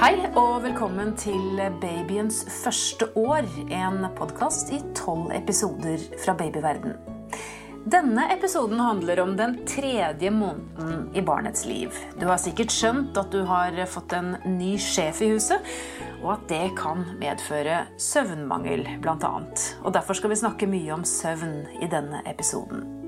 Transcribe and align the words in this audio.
Hei 0.00 0.14
og 0.32 0.62
velkommen 0.64 1.10
til 1.20 1.58
Babyens 1.76 2.38
første 2.62 3.10
år, 3.20 3.44
en 3.68 4.06
podkast 4.16 4.70
i 4.72 4.78
tolv 4.96 5.28
episoder 5.36 6.00
fra 6.22 6.32
babyverden. 6.38 6.94
Denne 7.84 8.24
episoden 8.32 8.80
handler 8.80 9.20
om 9.20 9.34
den 9.36 9.58
tredje 9.68 10.30
måneden 10.32 11.10
i 11.12 11.20
barnets 11.20 11.66
liv. 11.68 11.92
Du 12.16 12.24
har 12.30 12.40
sikkert 12.40 12.72
skjønt 12.72 13.20
at 13.20 13.28
du 13.28 13.42
har 13.44 13.76
fått 13.92 14.14
en 14.16 14.38
ny 14.48 14.70
sjef 14.80 15.20
i 15.20 15.34
huset, 15.34 15.68
og 16.22 16.32
at 16.38 16.48
det 16.48 16.62
kan 16.80 17.04
medføre 17.20 17.82
søvnmangel, 18.00 18.86
bl.a. 19.04 19.34
Og 19.84 19.92
derfor 19.92 20.16
skal 20.16 20.32
vi 20.32 20.40
snakke 20.40 20.70
mye 20.78 20.96
om 20.96 21.04
søvn 21.04 21.66
i 21.76 21.92
denne 21.92 22.24
episoden. 22.24 22.99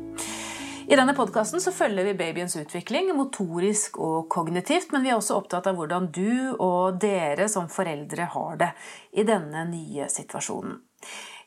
I 0.92 0.96
denne 0.98 1.14
podkasten 1.16 1.62
følger 1.72 2.04
vi 2.04 2.12
babyens 2.12 2.52
utvikling 2.60 3.06
motorisk 3.16 3.94
og 4.04 4.26
kognitivt, 4.28 4.90
men 4.92 5.00
vi 5.06 5.08
er 5.08 5.16
også 5.16 5.38
opptatt 5.38 5.70
av 5.70 5.78
hvordan 5.78 6.10
du 6.12 6.52
og 6.60 6.98
dere 7.00 7.46
som 7.48 7.70
foreldre 7.72 8.26
har 8.34 8.58
det 8.60 8.68
i 9.16 9.24
denne 9.24 9.62
nye 9.70 10.04
situasjonen. 10.12 10.74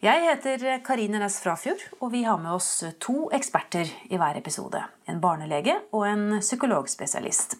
Jeg 0.01 0.23
heter 0.23 0.65
Karine 0.87 1.21
Næss 1.21 1.37
Frafjord, 1.43 1.83
og 1.99 2.09
vi 2.15 2.23
har 2.25 2.39
med 2.41 2.55
oss 2.55 2.71
to 2.97 3.27
eksperter 3.37 3.91
i 4.09 4.17
hver 4.17 4.39
episode. 4.41 4.81
En 5.05 5.21
barnelege 5.21 5.77
og 5.93 6.07
en 6.09 6.39
psykologspesialist. 6.39 7.59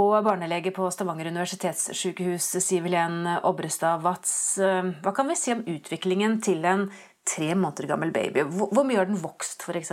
Og 0.00 0.16
barnelege 0.24 0.72
på 0.72 0.88
Stavanger 0.92 1.28
universitetssykehus, 1.28 2.54
Siviljen 2.64 3.28
Obrestad 3.42 4.00
Watz. 4.00 4.32
Hva 4.56 5.12
kan 5.12 5.28
vi 5.28 5.36
si 5.36 5.52
om 5.52 5.60
utviklingen 5.76 6.40
til 6.40 6.64
en 6.64 6.88
tre 7.28 7.52
måneder 7.52 7.92
gammel 7.92 8.16
baby? 8.16 8.48
Hvor 8.48 8.84
mye 8.88 9.02
har 9.02 9.12
den 9.12 9.20
vokst, 9.20 9.68
f.eks.? 9.68 9.92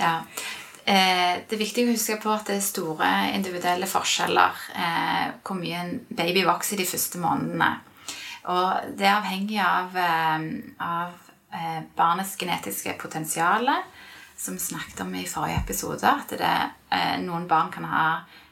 Ja. 0.00 0.20
Eh, 0.86 1.42
det 1.48 1.56
er 1.56 1.62
viktig 1.64 1.82
å 1.82 1.90
huske 1.90 2.14
på 2.22 2.30
at 2.30 2.46
det 2.46 2.60
er 2.60 2.64
store 2.64 3.10
individuelle 3.34 3.88
forskjeller 3.90 4.60
eh, 4.78 5.24
hvor 5.42 5.58
mye 5.58 5.80
en 5.82 5.94
baby 6.14 6.44
vokser 6.46 6.78
de 6.78 6.86
første 6.86 7.18
månedene. 7.18 7.72
Og 8.54 8.94
det 8.94 9.08
er 9.08 9.16
avhengig 9.16 9.58
av, 9.58 9.96
eh, 9.98 10.46
av 10.86 11.22
barnets 11.96 12.36
genetiske 12.38 12.92
potensial, 13.00 13.70
som 14.36 14.54
vi 14.54 14.60
snakket 14.60 15.00
om 15.02 15.14
i 15.16 15.26
forrige 15.26 15.62
episode. 15.64 16.06
At 16.06 16.34
det, 16.36 16.54
noen 17.24 17.46
barn 17.48 17.70
kan 17.72 17.86
ha 17.88 18.06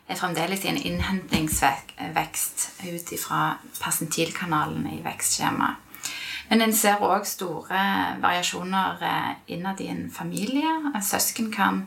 er 0.09 0.19
fremdeles 0.19 0.65
i 0.65 0.71
en 0.73 0.81
innhentingsvekst 0.81 2.65
ut 2.85 3.13
fra 3.21 3.41
persentilkanalene 3.79 4.99
i 4.99 5.03
vekstskjemaet. 5.05 5.84
Men 6.51 6.63
en 6.65 6.75
ser 6.77 7.03
òg 7.03 7.25
store 7.27 7.85
variasjoner 8.23 9.05
innad 9.49 9.81
i 9.81 9.89
en 9.93 10.11
familie. 10.13 10.75
Søsken 11.03 11.53
kan 11.53 11.87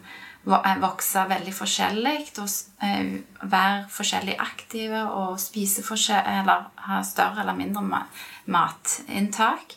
vokse 0.82 1.26
veldig 1.30 1.54
forskjellig 1.54 2.20
og 2.40 3.50
være 3.52 3.88
forskjellig 3.92 4.38
aktive 4.40 5.04
og 5.12 5.40
spise 5.42 5.84
eller 6.22 6.70
ha 6.88 7.02
større 7.04 7.44
eller 7.44 7.58
mindre 7.58 8.04
matinntak. 8.46 9.76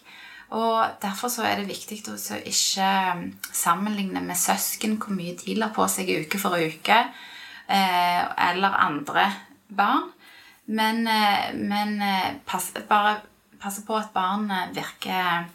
Og 0.50 0.86
Derfor 1.02 1.28
så 1.28 1.44
er 1.46 1.60
det 1.60 1.68
viktig 1.68 2.02
å 2.10 2.16
ikke 2.42 2.90
sammenligne 3.52 4.20
med 4.20 4.38
søsken 4.38 4.96
hvor 4.98 5.14
mye 5.14 5.36
de 5.38 5.54
lar 5.58 5.74
på 5.74 5.86
seg 5.86 6.10
uke 6.24 6.38
for 6.38 6.58
uke, 6.58 7.04
eller 7.70 8.80
andre 8.86 9.28
barn. 9.68 10.10
Men, 10.70 11.02
men 11.54 12.02
pass, 12.46 12.72
bare 12.88 13.20
passe 13.62 13.84
på 13.86 13.96
at 13.98 14.12
barnet 14.14 14.74
virker, 14.76 15.48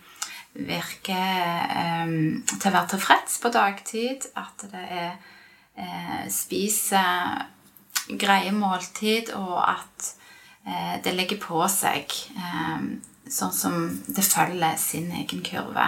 virker 0.54 2.04
um, 2.06 2.44
til 2.50 2.70
å 2.70 2.76
være 2.76 2.92
tilfreds 2.96 3.40
på 3.42 3.52
dagtid. 3.56 4.30
At 4.38 4.68
det 4.72 4.86
er, 5.00 5.18
uh, 5.80 6.22
spiser 6.32 7.46
greie 8.22 8.54
måltid, 8.54 9.34
og 9.38 9.58
at 9.66 10.14
uh, 10.68 10.96
det 11.04 11.18
legger 11.18 11.42
på 11.42 11.66
seg 11.72 12.14
um, 12.38 12.96
sånn 13.32 13.54
som 13.54 13.76
det 14.08 14.24
følger 14.26 14.78
sin 14.80 15.10
egen 15.22 15.42
kurve. 15.46 15.88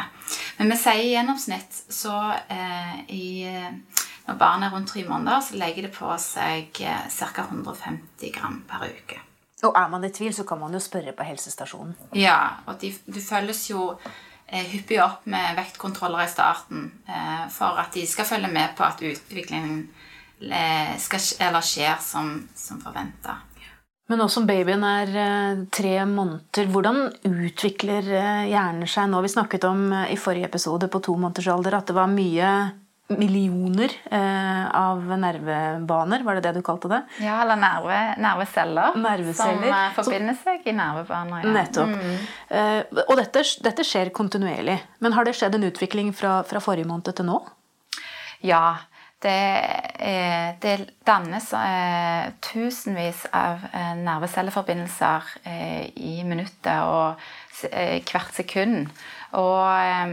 Men 0.58 0.72
vi 0.74 0.80
sier 0.82 1.04
i 1.04 1.14
gjennomsnitt 1.14 1.84
så 1.94 2.18
eh, 2.50 2.98
i, 3.14 3.28
Når 4.28 4.40
barnet 4.42 4.68
er 4.68 4.74
rundt 4.76 4.90
tre 4.92 5.06
måneder, 5.08 5.40
så 5.46 5.56
legger 5.56 5.88
det 5.88 5.94
på 5.96 6.10
seg 6.20 6.74
ca. 6.74 7.46
150 7.48 8.34
gram 8.36 8.60
per 8.68 8.90
uke. 8.90 9.22
Og 9.66 9.74
er 9.74 9.90
man 9.90 10.06
i 10.06 10.12
tvil, 10.14 10.34
så 10.36 10.46
kan 10.46 10.60
man 10.62 10.74
jo 10.76 10.82
spørre 10.84 11.16
på 11.18 11.26
helsestasjonen. 11.26 11.96
Ja, 12.14 12.62
og 12.70 12.78
de, 12.82 12.92
du 13.10 13.18
følges 13.24 13.64
jo 13.72 13.90
eh, 14.46 14.68
hyppig 14.70 15.00
opp 15.02 15.26
med 15.26 15.58
vektkontroller 15.58 16.28
i 16.28 16.30
starten 16.30 16.92
eh, 17.10 17.48
for 17.54 17.80
at 17.82 17.96
de 17.98 18.06
skal 18.10 18.30
følge 18.30 18.52
med 18.54 18.78
på 18.78 18.86
at 18.86 19.02
utviklingen 19.02 19.88
eh, 20.46 20.94
skal, 21.02 21.26
eller 21.50 21.66
skjer 21.66 21.98
som, 22.06 22.36
som 22.54 22.84
forventa. 22.84 23.40
Men 24.08 24.22
nå 24.22 24.30
som 24.32 24.46
babyen 24.48 24.86
er 24.88 25.10
eh, 25.20 25.64
tre 25.74 25.98
måneder, 26.08 26.70
hvordan 26.72 27.02
utvikler 27.28 28.06
eh, 28.08 28.44
hjernen 28.54 28.88
seg 28.88 29.10
nå? 29.12 29.20
Vi 29.26 29.34
snakket 29.34 29.66
om 29.68 29.90
eh, 29.92 30.14
i 30.14 30.20
forrige 30.22 30.48
episode 30.48 30.88
på 30.88 31.02
to 31.04 31.18
måneders 31.18 31.50
alder 31.52 31.82
at 31.82 31.90
det 31.90 31.98
var 31.98 32.14
mye 32.14 32.52
millioner 33.08 33.94
eh, 34.12 34.76
av 34.76 35.04
nervebaner, 35.20 36.24
var 36.24 36.36
det 36.36 36.42
det 36.48 36.58
du 36.58 36.62
kalte 36.66 36.90
det? 36.92 37.00
Ja, 37.24 37.40
eller 37.44 37.60
nerve, 37.60 38.00
nerveceller, 38.20 38.98
nerveceller. 39.00 39.34
Som 39.34 39.62
forbinder 39.64 39.96
forbinder 39.96 40.38
seg 40.42 40.68
i 40.68 40.76
nervebaner. 40.76 41.46
Ja. 41.46 41.54
Nettopp. 41.56 41.96
Mm. 41.96 42.28
Eh, 42.50 43.06
og 43.08 43.16
dette, 43.22 43.46
dette, 43.64 43.88
skjer 43.88 44.12
kontinuerlig. 44.16 44.78
Men 45.00 45.16
har 45.16 45.28
det 45.28 45.38
skjedd 45.40 45.56
en 45.56 45.70
utvikling 45.70 46.12
fra, 46.16 46.42
fra 46.48 46.62
forrige 46.64 46.90
måned 46.90 47.16
til 47.16 47.30
nå? 47.30 47.40
Ja. 48.46 48.78
Det, 49.18 49.66
eh, 50.00 50.50
det 50.62 50.92
dannes 51.08 51.48
eh, 51.58 52.28
tusenvis 52.54 53.24
av 53.34 53.64
eh, 53.72 53.96
nervecelleforbindelser 53.98 55.32
i 55.98 56.22
minuttet 56.22 56.84
og 56.86 57.24
hvert 57.58 58.36
sekund. 58.38 58.92
Og, 59.36 60.08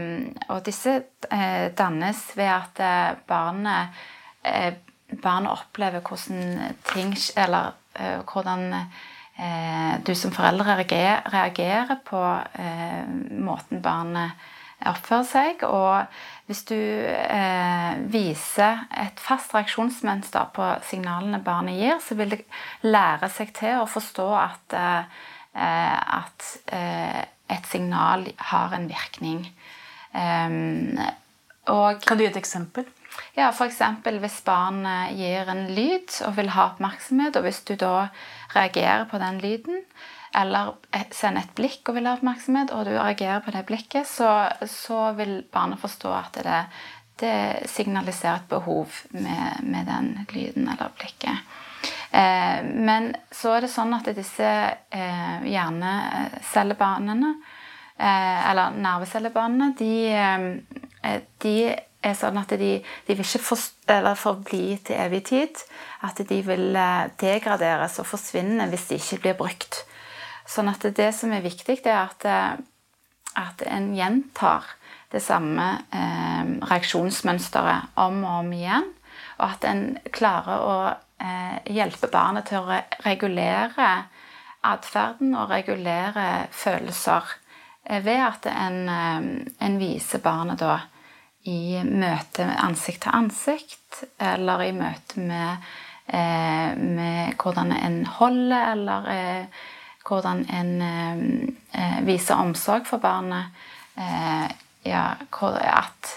og 0.51 0.65
disse 0.65 0.97
eh, 1.31 1.71
dannes 1.77 2.21
ved 2.35 2.51
at 2.51 2.81
eh, 2.83 3.17
barnet, 3.27 3.95
eh, 4.43 4.73
barnet 5.21 5.51
opplever 5.51 6.03
hvordan 6.03 6.75
ting 6.91 7.15
Eller 7.37 7.71
hvordan 8.31 8.73
du 10.07 10.13
som 10.15 10.31
foreldre 10.31 10.77
reagerer 10.79 11.97
på 12.07 12.19
måten 13.43 13.81
barnet 13.83 14.31
oppfører 14.87 15.27
seg. 15.27 15.65
Og 15.67 16.05
hvis 16.47 16.63
du 16.69 16.77
viser 18.15 18.85
et 18.95 19.19
fast 19.19 19.51
reaksjonsmønster 19.57 20.53
på 20.55 20.69
signalene 20.87 21.43
barnet 21.43 21.75
gir, 21.81 21.99
så 21.99 22.15
vil 22.15 22.31
det 22.31 22.41
lære 22.87 23.27
seg 23.35 23.51
til 23.59 23.81
å 23.81 23.91
forstå 23.91 24.29
at, 24.39 24.79
at 25.51 26.47
et 27.51 27.69
signal 27.69 28.25
har 28.51 28.73
en 28.75 28.87
virkning. 28.89 29.45
Um, 30.15 30.97
og, 31.71 32.01
kan 32.05 32.17
du 32.17 32.25
gi 32.25 32.31
et 32.31 32.39
eksempel? 32.39 32.87
Ja, 33.35 33.49
F.eks. 33.51 33.81
hvis 34.03 34.41
barnet 34.47 35.15
gir 35.15 35.49
en 35.51 35.65
lyd 35.75 36.11
og 36.27 36.35
vil 36.39 36.51
ha 36.55 36.69
oppmerksomhet, 36.71 37.35
og 37.35 37.47
hvis 37.47 37.61
du 37.67 37.75
da 37.79 38.09
reagerer 38.55 39.07
på 39.11 39.19
den 39.21 39.39
lyden, 39.43 39.83
eller 40.35 40.75
sender 41.15 41.45
et 41.45 41.55
blikk 41.55 41.87
og 41.87 41.97
vil 41.97 42.09
ha 42.09 42.15
oppmerksomhet, 42.17 42.73
og 42.75 42.87
du 42.87 42.95
reagerer 42.95 43.43
på 43.43 43.53
det 43.55 43.63
blikket, 43.69 44.07
så, 44.09 44.49
så 44.67 45.11
vil 45.19 45.37
barnet 45.51 45.79
forstå 45.83 46.11
at 46.15 46.41
det, 46.43 46.61
det 47.23 47.37
signaliserer 47.71 48.41
et 48.41 48.49
behov 48.51 48.91
med, 49.15 49.63
med 49.63 49.87
den 49.87 50.11
lyden 50.35 50.67
eller 50.67 50.91
blikket. 50.99 51.55
Eh, 52.11 52.59
men 52.63 53.11
så 53.33 53.55
er 53.55 53.65
det 53.65 53.71
sånn 53.73 53.95
at 53.97 54.09
disse 54.15 54.45
eh, 54.45 55.47
hjernecellebanene, 55.49 57.31
eh, 57.97 58.39
eller 58.51 58.77
nervecellebanene, 58.83 59.71
de, 59.79 59.93
de 61.43 61.55
er 62.05 62.15
sånn 62.17 62.37
at 62.41 62.53
de, 62.59 62.71
de 63.07 63.17
vil 63.17 63.25
ikke 63.25 63.43
for, 63.47 63.65
forbli 64.21 64.77
til 64.85 65.01
evig 65.01 65.25
tid. 65.31 65.65
At 66.05 66.21
de 66.21 66.39
vil 66.45 66.77
degraderes 67.21 67.99
og 68.01 68.09
forsvinne 68.11 68.69
hvis 68.69 68.89
de 68.91 69.01
ikke 69.01 69.21
blir 69.23 69.37
brukt. 69.39 69.83
Sånn 70.45 70.69
at 70.69 70.85
det 70.85 71.09
som 71.17 71.33
er 71.33 71.41
viktig, 71.41 71.79
det 71.81 71.89
er 71.89 72.03
at, 72.05 72.25
at 73.41 73.63
en 73.65 73.93
gjentar 73.97 74.75
det 75.15 75.23
samme 75.23 75.65
eh, 75.95 76.43
reaksjonsmønsteret 76.69 77.95
om 78.01 78.23
og 78.23 78.39
om 78.41 78.53
igjen. 78.55 78.87
Og 79.39 79.45
at 79.47 79.67
en 79.69 79.83
klarer 80.15 80.63
å 80.63 80.77
eh, 80.89 81.01
hjelpe 81.71 82.07
barnet 82.11 82.49
til 82.49 82.65
å 82.65 82.79
regulere 83.05 83.89
atferden 84.65 85.35
og 85.37 85.49
regulere 85.53 86.47
følelser 86.53 87.29
eh, 87.83 88.01
ved 88.05 88.21
at 88.25 88.49
en, 88.51 88.81
eh, 88.89 89.29
en, 89.67 89.79
viser 89.79 90.23
barnet 90.23 90.61
da 90.61 90.79
i 91.45 91.77
møte 91.85 92.45
ansikt 92.57 93.03
til 93.05 93.13
ansikt, 93.13 94.03
eller 94.17 94.63
i 94.65 94.71
møte 94.73 95.21
med, 95.21 95.65
eh, 96.07 96.73
med 96.75 97.35
hvordan 97.41 97.73
en 97.75 97.99
holder, 98.17 98.71
eller 98.73 99.09
eh, 99.13 99.65
hvordan 100.07 100.45
en 100.49 100.71
eh, 100.81 101.99
viser 102.05 102.41
omsorg 102.41 102.87
for 102.89 103.03
barnet. 103.03 103.53
ja, 104.85 105.15
at 105.31 106.09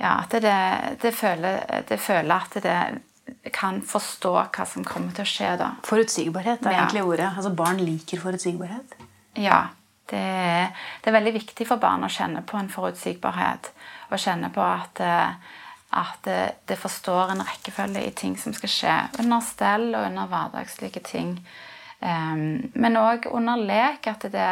ja, 0.00 0.14
at 0.24 0.32
det, 0.32 0.56
det, 1.02 1.12
føler, 1.14 1.60
det, 1.88 2.00
føler, 2.00 2.34
at 2.34 2.56
det 2.64 3.52
kan 3.52 3.82
forstå 3.86 4.32
hva 4.48 4.66
som 4.66 4.84
kommer 4.86 5.12
til 5.14 5.26
å 5.26 5.28
skje 5.28 5.50
da. 5.60 5.70
Forutsigbarhet 5.86 6.64
er 6.66 6.72
Ja. 6.72 6.78
egentlig 6.86 7.04
ordet. 7.04 7.28
Altså 7.36 7.52
Barn 7.54 7.82
liker 7.84 8.20
forutsigbarhet. 8.22 8.96
Ja. 9.36 9.66
Det 10.10 10.18
er, 10.18 10.72
det 11.04 11.10
er 11.10 11.18
veldig 11.20 11.32
viktig 11.36 11.66
for 11.68 11.78
barn 11.78 12.02
å 12.02 12.10
kjenne 12.10 12.42
på 12.42 12.58
en 12.58 12.68
forutsigbarhet. 12.72 13.70
Og 14.10 14.18
kjenne 14.18 14.50
på 14.50 14.64
at, 14.64 14.98
at 15.94 16.30
det, 16.66 16.78
forstår 16.80 17.30
en 17.30 17.44
rekkefølge 17.46 18.02
i 18.08 18.10
ting 18.10 18.34
som 18.40 18.56
skal 18.56 18.72
skje 18.72 18.96
under 19.22 19.44
stell 19.46 19.92
og 19.94 20.08
under 20.08 20.26
hverdagslige 20.32 21.04
ting. 21.06 21.36
Em, 22.02 22.72
men 22.74 22.96
òg 22.98 23.28
under 23.30 23.60
lek. 23.60 24.08
At, 24.10 24.26
det, 24.32 24.48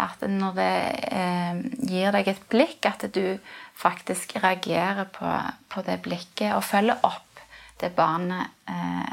at 0.00 0.22
når 0.28 0.54
det 0.56 0.74
eh, 1.12 1.62
gir 1.90 2.14
deg 2.16 2.30
et 2.32 2.44
blikk, 2.52 2.86
at 2.88 3.06
du 3.14 3.38
faktisk 3.80 4.36
reagerer 4.40 5.08
på, 5.12 5.32
på 5.70 5.84
det 5.86 6.00
blikket 6.04 6.54
og 6.56 6.64
følger 6.66 7.00
opp 7.06 7.42
det 7.80 7.92
barnet 7.96 8.68
eh, 8.68 9.12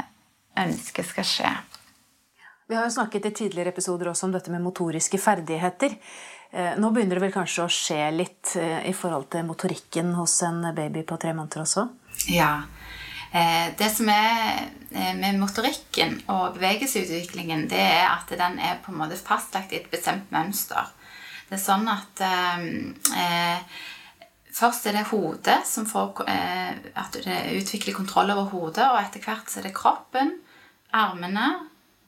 ønsker 0.63 1.05
skal 1.07 1.27
skje. 1.27 1.51
Vi 2.67 2.75
har 2.75 2.83
jo 2.83 2.95
snakket 2.97 3.29
i 3.29 3.31
tidligere 3.31 3.71
episoder 3.71 4.09
også 4.11 4.27
om 4.27 4.33
dette 4.35 4.51
med 4.51 4.63
motoriske 4.63 5.19
ferdigheter. 5.23 5.95
Eh, 6.51 6.73
Nå 6.79 6.91
begynner 6.91 7.15
det 7.15 7.27
vel 7.27 7.35
kanskje 7.35 7.63
å 7.63 7.71
skje 7.71 8.01
litt 8.15 8.55
eh, 8.59 8.81
i 8.89 8.95
forhold 8.95 9.29
til 9.31 9.47
motorikken 9.47 10.11
hos 10.17 10.35
en 10.47 10.65
baby 10.75 11.05
på 11.07 11.19
tre 11.21 11.31
måneder 11.37 11.63
også? 11.63 11.87
Ja. 12.33 12.51
Eh, 13.31 13.73
Det 13.77 13.89
som 13.91 14.09
er 14.09 14.69
eh, 14.91 15.15
med 15.15 15.39
motorikken 15.39 16.21
og 16.27 16.55
bevegelsesutviklingen, 16.55 17.67
det 17.69 17.81
er 17.81 18.07
at 18.13 18.29
den 18.29 18.59
er 18.59 18.79
på 18.83 18.91
en 18.91 19.01
måte 19.01 19.19
fastlagt 19.19 19.73
i 19.73 19.81
et 19.81 19.91
bestemt 19.91 20.31
mønster. 20.31 20.87
Det 21.49 21.57
er 21.57 21.63
sånn 21.63 21.87
at 21.91 22.25
eh, 22.25 22.67
eh, 23.19 23.77
Først 24.57 24.87
er 24.89 24.95
det 24.95 25.03
hodet 25.11 25.59
som 25.69 25.85
får 25.85 26.23
eh, 26.25 26.71
At 26.97 27.13
det 27.13 27.35
utvikler 27.59 27.93
kontroll 27.93 28.31
over 28.33 28.47
hodet, 28.49 28.87
og 28.89 28.97
etter 28.97 29.21
hvert 29.21 29.51
så 29.51 29.59
er 29.59 29.67
det 29.67 29.75
kroppen, 29.77 30.31
armene 30.97 31.45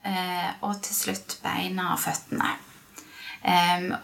eh, 0.01 0.47
og 0.65 0.79
til 0.81 0.95
slutt 0.97 1.37
beina 1.43 1.91
og 1.93 1.99
føttene. 2.01 2.55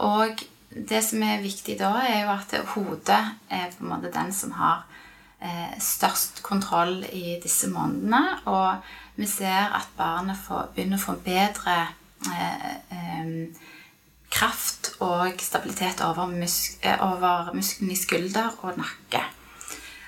Og 0.06 0.44
det 0.70 1.02
som 1.04 1.24
er 1.26 1.42
viktig 1.42 1.80
da, 1.80 1.90
er 2.06 2.22
jo 2.22 2.36
at 2.36 2.54
hodet 2.76 3.24
er 3.50 3.74
på 3.74 3.84
en 3.84 3.92
måte 3.96 4.14
den 4.14 4.32
som 4.36 4.54
har 4.60 4.86
størst 5.82 6.42
kontroll 6.46 7.04
i 7.14 7.38
disse 7.44 7.70
månedene. 7.72 8.22
Og 8.52 9.20
vi 9.20 9.28
ser 9.30 9.72
at 9.78 9.92
barnet 9.98 10.40
får, 10.46 10.72
begynner 10.76 11.00
å 11.00 11.06
få 11.06 11.18
bedre 11.26 11.78
eh, 12.32 12.72
em, 12.96 13.32
kraft 14.32 14.96
og 15.06 15.40
stabilitet 15.40 16.02
over, 16.04 16.32
mus 16.32 16.78
eh, 16.82 17.00
over 17.04 17.54
musklene 17.56 17.96
i 17.96 18.00
skulder 18.00 18.58
og 18.66 18.80
nakke. 18.82 19.24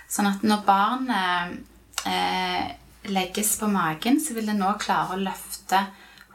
Sånn 0.08 0.30
at 0.30 0.44
når 0.48 0.66
barnet 0.68 2.08
eh, 2.08 2.76
legges 3.12 3.56
på 3.60 3.70
magen, 3.72 4.20
så 4.24 4.36
vil 4.36 4.50
det 4.50 4.58
nå 4.58 4.74
klare 4.82 5.16
å 5.16 5.22
løfte 5.22 5.86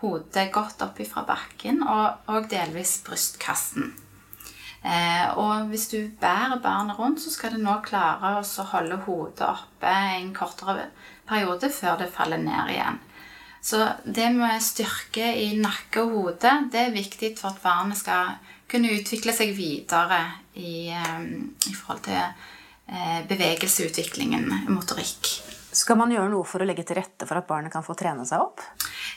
hodet 0.02 0.48
godt 0.54 0.82
opp 0.84 0.98
fra 1.06 1.26
bakken 1.26 1.82
og, 1.84 2.24
og 2.32 2.48
delvis 2.50 2.98
brystkassen. 3.06 3.92
Eh, 4.82 5.38
og 5.38 5.68
hvis 5.70 5.86
du 5.92 5.98
bærer 6.20 6.58
barnet 6.62 6.98
rundt, 6.98 7.22
så 7.22 7.30
skal 7.30 7.54
det 7.54 7.62
nå 7.62 7.76
klare 7.86 8.34
å 8.40 8.64
holde 8.72 8.98
hodet 9.06 9.46
oppe 9.46 9.92
en 10.16 10.32
kortere 10.34 10.88
periode 11.28 11.70
før 11.70 12.00
det 12.00 12.10
faller 12.14 12.42
ned 12.42 12.72
igjen. 12.74 12.98
Så 13.62 13.84
det 14.02 14.26
med 14.34 14.58
styrke 14.64 15.28
i 15.38 15.52
nakke 15.54 16.02
og 16.02 16.16
hode 16.16 16.56
det 16.72 16.80
er 16.88 16.96
viktig 16.96 17.36
for 17.38 17.52
at 17.52 17.62
barnet 17.62 18.00
skal 18.00 18.34
kunne 18.72 18.90
utvikle 18.96 19.34
seg 19.36 19.54
videre 19.54 20.18
i, 20.58 20.90
eh, 20.90 21.22
i 21.70 21.74
forhold 21.76 22.02
til 22.08 22.18
eh, 22.18 23.22
bevegelsesutviklingen, 23.30 24.50
motorikk. 24.66 25.51
Skal 25.72 25.96
man 25.96 26.12
gjøre 26.12 26.28
noe 26.28 26.44
for 26.44 26.60
å 26.60 26.66
legge 26.68 26.84
til 26.84 26.98
rette 26.98 27.24
for 27.28 27.40
at 27.40 27.46
barnet 27.48 27.72
kan 27.72 27.84
få 27.84 27.94
trene 27.96 28.26
seg 28.28 28.44
opp? 28.44 28.60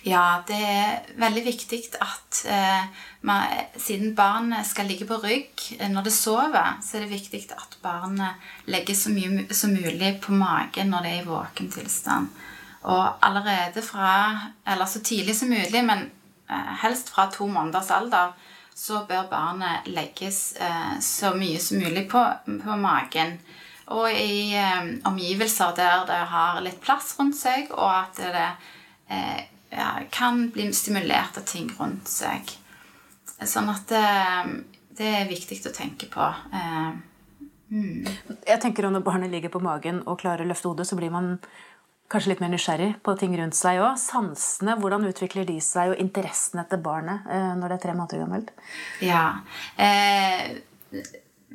Ja, 0.08 0.40
det 0.48 0.56
er 0.56 1.10
veldig 1.20 1.44
viktig 1.44 1.80
at 2.00 2.42
eh, 2.48 2.86
man, 3.28 3.50
siden 3.76 4.14
barnet 4.16 4.68
skal 4.70 4.88
ligge 4.88 5.08
på 5.10 5.18
rygg 5.20 5.66
eh, 5.80 5.90
når 5.92 6.08
det 6.08 6.14
sover, 6.16 6.78
så 6.80 6.96
er 6.96 7.06
det 7.06 7.12
viktig 7.18 7.42
at 7.58 7.76
barnet 7.84 8.70
legger 8.72 8.96
så 8.96 9.12
mye 9.12 9.50
som 9.52 9.76
mulig 9.76 10.14
på 10.24 10.36
magen 10.38 10.94
når 10.94 11.04
det 11.04 11.12
er 11.12 11.24
i 11.26 11.28
våken 11.28 11.72
tilstand. 11.76 12.32
Og 12.86 13.26
allerede 13.26 13.82
fra, 13.84 14.14
eller 14.64 14.88
så 14.88 15.02
tidlig 15.04 15.36
som 15.36 15.52
mulig, 15.52 15.84
men 15.84 16.08
eh, 16.48 16.72
helst 16.86 17.12
fra 17.12 17.28
to 17.34 17.50
måneders 17.52 17.92
alder, 17.92 18.32
så 18.76 19.04
bør 19.10 19.28
barnet 19.32 19.92
legges 19.92 20.54
eh, 20.62 20.96
så 21.04 21.34
mye 21.36 21.60
som 21.60 21.84
mulig 21.84 22.08
på, 22.12 22.24
på 22.46 22.80
magen. 22.80 23.40
Og 23.94 24.08
i 24.10 24.54
eh, 24.58 24.88
omgivelser 25.06 25.76
der 25.78 26.06
det 26.10 26.22
har 26.32 26.62
litt 26.66 26.80
plass 26.82 27.12
rundt 27.20 27.38
seg, 27.38 27.68
og 27.76 27.92
at 27.92 28.18
det 28.18 28.48
eh, 29.14 29.44
ja, 29.76 29.90
kan 30.12 30.48
bli 30.56 30.72
stimulert 30.74 31.38
av 31.38 31.46
ting 31.46 31.70
rundt 31.78 32.10
seg. 32.10 32.50
Sånn 33.46 33.70
at 33.70 33.92
eh, 33.94 34.56
det 34.98 35.12
er 35.20 35.30
viktig 35.30 35.60
å 35.68 35.76
tenke 35.76 36.10
på. 36.10 36.32
Eh, 36.56 36.96
Jeg 38.46 38.62
tenker 38.62 38.86
om 38.88 38.94
Når 38.94 39.04
barnet 39.04 39.32
ligger 39.34 39.52
på 39.52 39.60
magen 39.60 40.04
og 40.06 40.20
klarer 40.22 40.46
å 40.46 40.50
løfte 40.50 40.70
hodet, 40.70 40.88
så 40.88 40.98
blir 40.98 41.12
man 41.14 41.36
kanskje 42.10 42.32
litt 42.32 42.42
mer 42.44 42.52
nysgjerrig 42.54 42.92
på 43.04 43.16
ting 43.18 43.34
rundt 43.38 43.58
seg 43.58 43.82
òg. 43.82 43.98
Sansene, 43.98 44.78
hvordan 44.82 45.08
utvikler 45.10 45.46
de 45.50 45.58
seg, 45.62 45.94
og 45.94 46.02
interessen 46.02 46.62
etter 46.62 46.82
barnet 46.82 47.26
eh, 47.30 47.52
når 47.58 47.74
det 47.74 47.78
er 47.80 47.84
tre 47.88 47.96
måneder 47.98 48.22
gammelt? 48.26 48.52
ja. 49.02 49.26
Eh, 49.78 50.56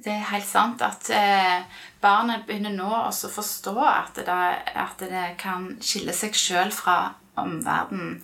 det 0.05 0.13
er 0.13 0.29
helt 0.33 0.49
sant 0.49 0.83
at 0.85 1.11
eh, 1.13 1.65
barnet 2.01 2.47
begynner 2.49 2.73
nå 2.73 2.89
også 2.89 3.29
å 3.29 3.35
forstå 3.35 3.75
at 3.85 4.21
det, 4.25 4.39
at 4.81 5.03
det 5.05 5.27
kan 5.41 5.67
skille 5.85 6.15
seg 6.17 6.37
sjøl 6.39 6.73
fra 6.75 6.97
omverdenen. 7.41 8.21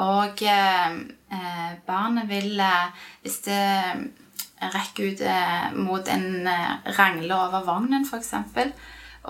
Og 0.00 0.42
eh, 0.46 0.96
eh, 1.34 1.70
barnet 1.86 2.30
vil, 2.30 2.54
eh, 2.62 3.06
hvis 3.24 3.40
det 3.48 3.60
rekker 4.60 5.12
ut 5.12 5.22
eh, 5.24 5.70
mot 5.76 6.08
en 6.08 6.46
eh, 6.46 6.92
rangle 6.98 7.36
over 7.36 7.64
vognen, 7.66 8.06
f.eks., 8.06 8.34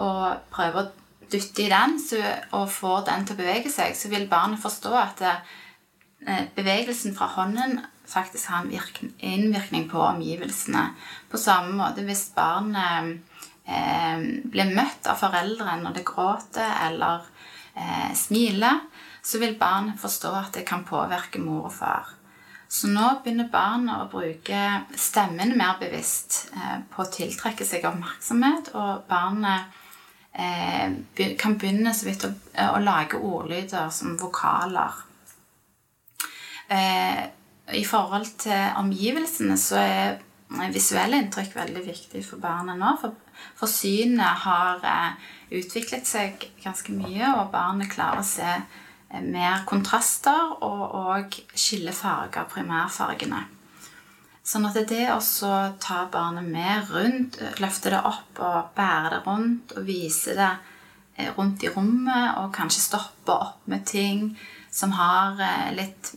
og 0.01 0.51
prøver 0.55 0.85
å 0.85 1.31
dytte 1.31 1.65
i 1.65 1.71
den 1.71 1.97
så, 2.03 2.21
og 2.57 2.69
får 2.71 3.07
den 3.09 3.27
til 3.27 3.37
å 3.37 3.41
bevege 3.41 3.73
seg, 3.73 3.97
så 3.99 4.11
vil 4.13 4.29
barnet 4.31 4.63
forstå 4.63 4.93
at 4.99 5.25
eh, 5.27 6.45
bevegelsen 6.55 7.17
fra 7.17 7.31
hånden 7.37 7.81
faktisk 8.11 8.51
har 8.51 8.67
en 8.67 9.13
innvirkning 9.19 9.89
på 9.91 10.01
omgivelsene. 10.03 10.91
På 11.31 11.39
samme 11.39 11.77
måte 11.79 12.05
hvis 12.07 12.29
barnet 12.35 13.21
eh, 13.65 14.23
blir 14.51 14.75
møtt 14.75 15.09
av 15.11 15.21
foreldre 15.21 15.79
når 15.83 15.99
det 15.99 16.07
gråter 16.09 16.73
eller 16.87 17.27
eh, 17.75 18.11
smiler, 18.15 18.83
så 19.23 19.39
vil 19.39 19.59
barnet 19.61 20.01
forstå 20.01 20.33
at 20.39 20.57
det 20.57 20.67
kan 20.69 20.87
påvirke 20.89 21.43
mor 21.43 21.69
og 21.69 21.77
far. 21.77 22.17
Så 22.71 22.87
nå 22.87 23.03
begynner 23.25 23.49
barnet 23.51 23.99
å 23.99 24.11
bruke 24.13 24.59
stemmen 24.95 25.57
mer 25.59 25.81
bevisst 25.81 26.53
eh, 26.55 26.79
på 26.93 27.03
å 27.03 27.11
tiltrekke 27.11 27.67
seg 27.67 27.87
oppmerksomhet, 27.89 28.71
og 28.79 29.09
barnet 29.11 29.81
eh, 30.31 31.35
kan 31.41 31.59
begynne 31.59 31.95
så 31.95 32.07
vidt 32.07 32.29
å, 32.29 32.31
å 32.71 32.79
lage 32.83 33.19
ordlyder 33.19 33.91
som 33.95 34.15
vokaler. 34.21 35.03
I 37.77 37.85
forhold 37.87 38.27
til 38.43 38.73
omgivelsene 38.81 39.57
så 39.61 39.79
er 39.79 40.19
visuelle 40.75 41.21
inntrykk 41.21 41.55
veldig 41.55 41.83
viktig 41.87 42.23
for 42.27 42.43
barna 42.43 42.75
nå. 42.79 42.95
For, 43.01 43.15
for 43.59 43.71
synet 43.71 44.45
har 44.45 44.83
eh, 44.87 45.29
utviklet 45.61 46.09
seg 46.09 46.49
ganske 46.63 46.95
mye, 46.97 47.35
og 47.37 47.53
barnet 47.55 47.91
klarer 47.93 48.23
å 48.23 48.27
se 48.27 48.49
eh, 48.51 49.23
mer 49.23 49.65
kontraster 49.69 50.57
og, 50.59 50.83
og 50.99 51.41
skille 51.55 51.95
farger, 51.95 52.49
primærfargene. 52.51 53.45
Sånn 54.51 54.67
at 54.67 54.79
det 54.89 55.07
å 55.13 55.21
ta 55.79 56.03
barnet 56.11 56.49
med 56.49 56.91
rundt, 56.91 57.39
løfte 57.63 57.93
det 57.93 58.01
opp 58.09 58.41
og 58.43 58.73
bære 58.75 59.13
det 59.13 59.21
rundt 59.29 59.77
og 59.77 59.87
vise 59.87 60.35
det 60.35 60.51
eh, 61.17 61.31
rundt 61.37 61.63
i 61.63 61.71
rommet, 61.71 62.41
og 62.41 62.51
kanskje 62.57 62.89
stoppe 62.89 63.37
opp 63.37 63.71
med 63.71 63.87
ting 63.87 64.33
som 64.71 64.95
har 64.95 65.39
litt 65.75 66.13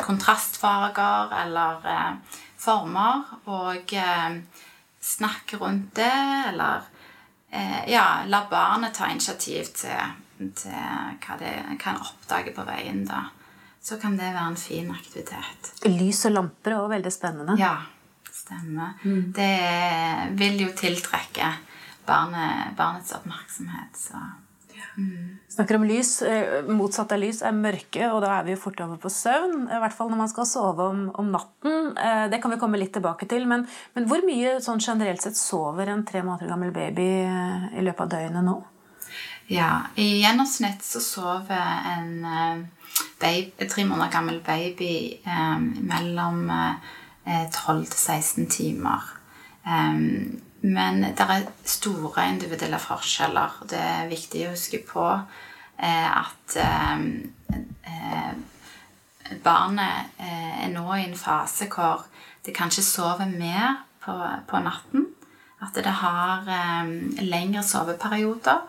kontrastfarger 0.00 1.34
eller 1.42 1.88
eh, 1.88 2.38
former, 2.58 3.24
og 3.50 3.92
eh, 3.94 4.38
snakke 5.00 5.60
rundt 5.60 5.94
det, 5.96 6.14
eller 6.50 6.88
eh, 7.50 7.84
ja, 7.92 8.06
la 8.26 8.44
barnet 8.50 8.96
ta 8.98 9.10
initiativ 9.12 9.72
til, 9.78 10.16
til 10.38 10.74
hva 11.24 11.38
det 11.40 11.54
kan 11.82 12.00
oppdage 12.02 12.54
på 12.56 12.66
veien. 12.68 13.04
da. 13.08 13.28
Så 13.80 13.96
kan 14.00 14.18
det 14.18 14.32
være 14.34 14.50
en 14.52 14.58
fin 14.60 14.90
aktivitet. 14.92 15.72
Lys 15.86 16.24
og 16.28 16.34
lamper 16.34 16.74
er 16.74 16.80
også 16.80 16.94
veldig 16.96 17.12
spennende. 17.14 17.54
Ja, 17.60 17.76
stemmer. 18.34 18.98
Det 19.04 19.54
vil 20.36 20.60
jo 20.66 20.72
tiltrekke 20.76 21.54
barnet, 22.08 22.74
barnets 22.76 23.14
oppmerksomhet. 23.16 23.96
Så. 23.96 24.20
Snakker 25.48 25.76
om 25.78 25.84
lys. 25.88 26.22
eh, 26.22 26.62
Motsatt 26.68 27.12
av 27.14 27.20
lys 27.22 27.42
er 27.42 27.52
mørke, 27.56 28.08
og 28.12 28.20
da 28.22 28.32
er 28.38 28.44
vi 28.44 28.52
jo 28.54 28.60
fort 28.60 28.80
over 28.84 28.98
på 29.00 29.10
søvn. 29.10 29.68
I 29.70 29.78
hvert 29.80 29.94
fall 29.96 30.10
når 30.10 30.20
man 30.22 30.28
skal 30.32 30.46
sove 30.46 30.88
om, 30.90 31.04
om 31.14 31.30
natten. 31.32 31.96
Eh, 31.96 32.28
Det 32.32 32.40
kan 32.42 32.50
vi 32.50 32.58
komme 32.58 32.78
litt 32.80 32.92
tilbake 32.92 33.28
til. 33.30 33.46
Men, 33.46 33.66
men 33.94 34.08
hvor 34.10 34.24
mye 34.26 34.58
sånn 34.64 34.82
generelt 34.82 35.22
sett 35.22 35.36
sover 35.38 35.88
en 35.88 36.04
tre 36.04 36.22
måneder 36.22 36.50
gammel 36.50 36.70
baby 36.74 37.08
eh, 37.24 37.78
i 37.78 37.84
løpet 37.86 38.04
av 38.06 38.12
døgnet 38.16 38.44
nå? 38.44 38.58
Ja, 39.48 39.86
i 39.96 40.20
gjennomsnitt 40.20 40.82
så 40.84 41.00
sover 41.00 41.62
en 41.94 42.68
baby, 43.20 43.64
tre 43.64 43.84
måneder 43.88 44.12
gammel 44.12 44.42
baby 44.44 45.22
mellom 45.88 46.50
eh, 46.52 47.46
12 47.48 47.86
til 47.88 48.02
16 48.02 48.46
timer. 48.52 49.14
Um, 49.64 50.40
men 50.60 51.02
det 51.02 51.24
er 51.24 51.46
store 51.64 52.24
individuelle 52.32 52.80
forskjeller. 52.82 53.60
Det 53.70 53.78
er 53.78 54.10
viktig 54.10 54.46
å 54.46 54.54
huske 54.54 54.80
på 54.86 55.04
eh, 55.12 56.08
at 56.08 56.56
eh, 56.62 57.04
eh 57.92 58.32
barnet 59.44 60.14
er 60.24 60.70
nå 60.72 60.86
i 60.96 61.02
en 61.04 61.16
fase 61.18 61.66
hvor 61.68 62.06
det 62.46 62.54
kanskje 62.56 62.80
sover 62.86 63.28
mer 63.28 63.82
på, 64.00 64.14
på 64.48 64.60
natten. 64.64 65.04
At 65.60 65.76
det 65.76 65.92
har 66.00 66.48
lengre 67.20 67.60
soveperioder 67.66 68.62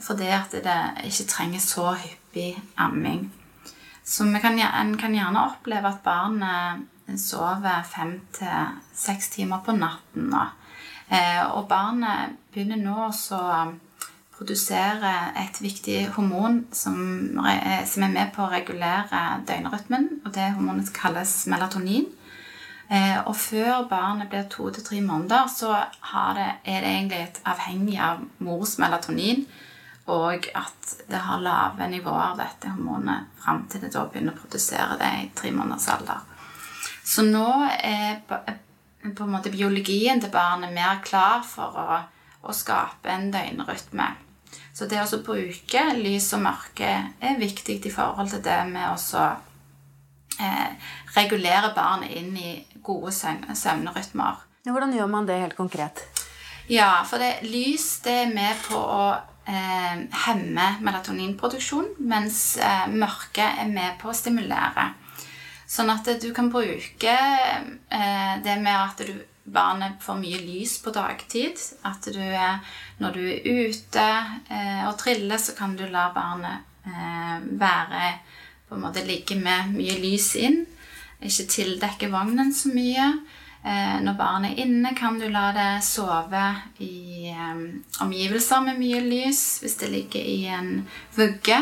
fordi 0.00 0.30
at 0.32 0.54
det 0.64 0.78
ikke 1.04 1.28
trenger 1.28 1.60
så 1.60 1.92
hyppig 1.92 2.62
amming. 2.76 3.32
Så 4.04 4.24
kan, 4.40 4.58
en 4.58 4.96
kan 4.98 5.14
gjerne 5.14 5.44
oppleve 5.50 5.88
at 5.88 6.04
barnet 6.04 7.18
sover 7.20 7.82
fem 7.84 8.20
til 8.32 8.78
seks 8.94 9.28
timer 9.34 9.60
på 9.64 9.74
natten 9.76 10.30
nå. 10.32 10.44
Eh, 11.08 11.44
og 11.56 11.68
barnet 11.68 12.36
begynner 12.52 12.80
nå 12.80 13.08
å 13.08 13.60
produsere 14.38 15.12
et 15.40 15.56
viktig 15.62 16.10
hormon 16.14 16.66
som, 16.72 16.98
eh, 17.48 17.84
som, 17.86 18.02
er 18.02 18.12
med 18.12 18.32
på 18.34 18.44
å 18.44 18.52
regulere 18.52 19.42
døgnrytmen. 19.48 20.08
og 20.24 20.32
Det 20.34 20.52
hormonet 20.54 20.92
kalles 20.92 21.46
melatonin. 21.46 22.06
Eh, 22.90 23.18
og 23.26 23.36
før 23.36 23.88
barnet 23.88 24.28
blir 24.28 24.48
to 24.48 24.70
til 24.70 24.84
tre 24.84 25.00
måneder, 25.00 25.48
så 25.48 25.84
det, 26.34 26.52
er 26.64 26.80
det 26.80 26.88
egentlig 26.88 27.22
et 27.22 27.40
avhengig 27.44 27.98
av 28.00 28.22
mors 28.38 28.78
melatonin. 28.78 29.46
Og 30.06 30.46
at 30.54 30.94
det 31.08 31.18
har 31.18 31.40
lave 31.40 31.88
nivåer 31.90 32.30
av 32.30 32.38
dette 32.38 32.70
hormonet 32.70 33.26
fram 33.42 33.66
til 33.68 33.80
det 33.80 33.92
da 33.92 34.06
begynner 34.06 34.32
å 34.32 34.40
produsere 34.40 34.96
det 34.98 35.10
i 35.20 35.30
tre 35.36 35.52
måneders 35.52 35.88
alder. 35.88 36.24
Så 37.04 37.22
nå 37.22 37.68
er 37.82 38.22
på 39.02 39.24
en 39.24 39.32
måte 39.32 39.52
biologien 39.54 40.20
til 40.20 40.32
barnet 40.32 40.74
mer 40.74 41.02
klar 41.04 41.44
for 41.46 41.76
å, 41.78 41.98
å 42.42 42.54
skape 42.54 43.10
en 43.12 43.30
døgnrytme. 43.34 44.08
Så 44.74 44.86
det 44.86 45.00
å 45.02 45.22
bruke 45.26 45.84
lys 45.98 46.30
og 46.36 46.44
mørke 46.44 46.90
er 47.18 47.40
viktig 47.40 47.80
i 47.82 47.92
forhold 47.92 48.30
til 48.30 48.42
det 48.44 48.58
med 48.70 48.92
å 48.94 49.24
eh, 50.38 50.90
regulere 51.16 51.72
barnet 51.76 52.14
inn 52.20 52.36
i 52.38 52.52
gode 52.82 53.12
søvnrytmer. 53.12 54.44
Hvordan 54.68 54.94
gjør 54.94 55.10
man 55.10 55.26
det 55.26 55.40
helt 55.40 55.58
konkret? 55.58 56.04
Ja, 56.68 57.02
for 57.08 57.20
det, 57.22 57.40
lys 57.48 58.00
det 58.04 58.14
er 58.24 58.32
med 58.32 58.58
på 58.66 58.78
å 58.78 59.04
eh, 59.48 60.00
hemme 60.26 60.68
melatoninproduksjon, 60.84 61.94
mens 62.04 62.58
eh, 62.60 62.86
mørke 62.92 63.46
er 63.62 63.70
med 63.72 63.96
på 64.02 64.12
å 64.12 64.16
stimulere. 64.16 64.90
Sånn 65.68 65.90
at 65.92 66.06
du 66.22 66.30
kan 66.32 66.48
bruke 66.48 67.12
eh, 67.12 68.34
det 68.44 68.54
med 68.62 68.72
at 68.72 69.02
du, 69.04 69.12
barnet 69.48 70.00
får 70.00 70.16
mye 70.16 70.40
lys 70.40 70.78
på 70.80 70.92
dagtid. 70.96 71.60
At 71.84 72.08
du, 72.08 72.22
når 73.02 73.18
du 73.18 73.20
er 73.28 73.68
ute 73.68 74.06
eh, 74.48 74.86
og 74.88 74.96
triller, 75.00 75.36
så 75.36 75.52
kan 75.58 75.76
du 75.76 75.84
la 75.92 76.08
barnet 76.16 76.64
eh, 76.88 77.36
være 77.60 78.14
på 78.68 78.76
en 78.76 78.84
måte 78.84 79.04
ligge 79.04 79.36
med 79.40 79.74
mye 79.76 79.98
lys 80.00 80.34
inn. 80.40 80.62
Ikke 81.20 81.48
tildekke 81.52 82.08
vognen 82.12 82.52
så 82.54 82.72
mye. 82.72 83.12
Når 84.04 84.14
barnet 84.14 84.52
er 84.52 84.68
inne, 84.68 84.92
kan 84.96 85.16
du 85.18 85.24
la 85.32 85.48
det 85.52 85.80
sove 85.82 86.44
i 86.84 87.32
omgivelser 88.04 88.62
med 88.64 88.78
mye 88.78 89.00
lys. 89.02 89.40
Hvis 89.64 89.74
det 89.80 89.88
ligger 89.92 90.22
i 90.22 90.36
en 90.52 90.70
vugge. 91.16 91.58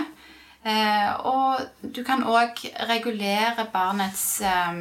Eh, 0.66 1.10
og 1.26 1.60
du 1.94 2.02
kan 2.06 2.24
òg 2.26 2.62
regulere 2.90 3.68
barnets 3.72 4.40
eh, 4.42 4.80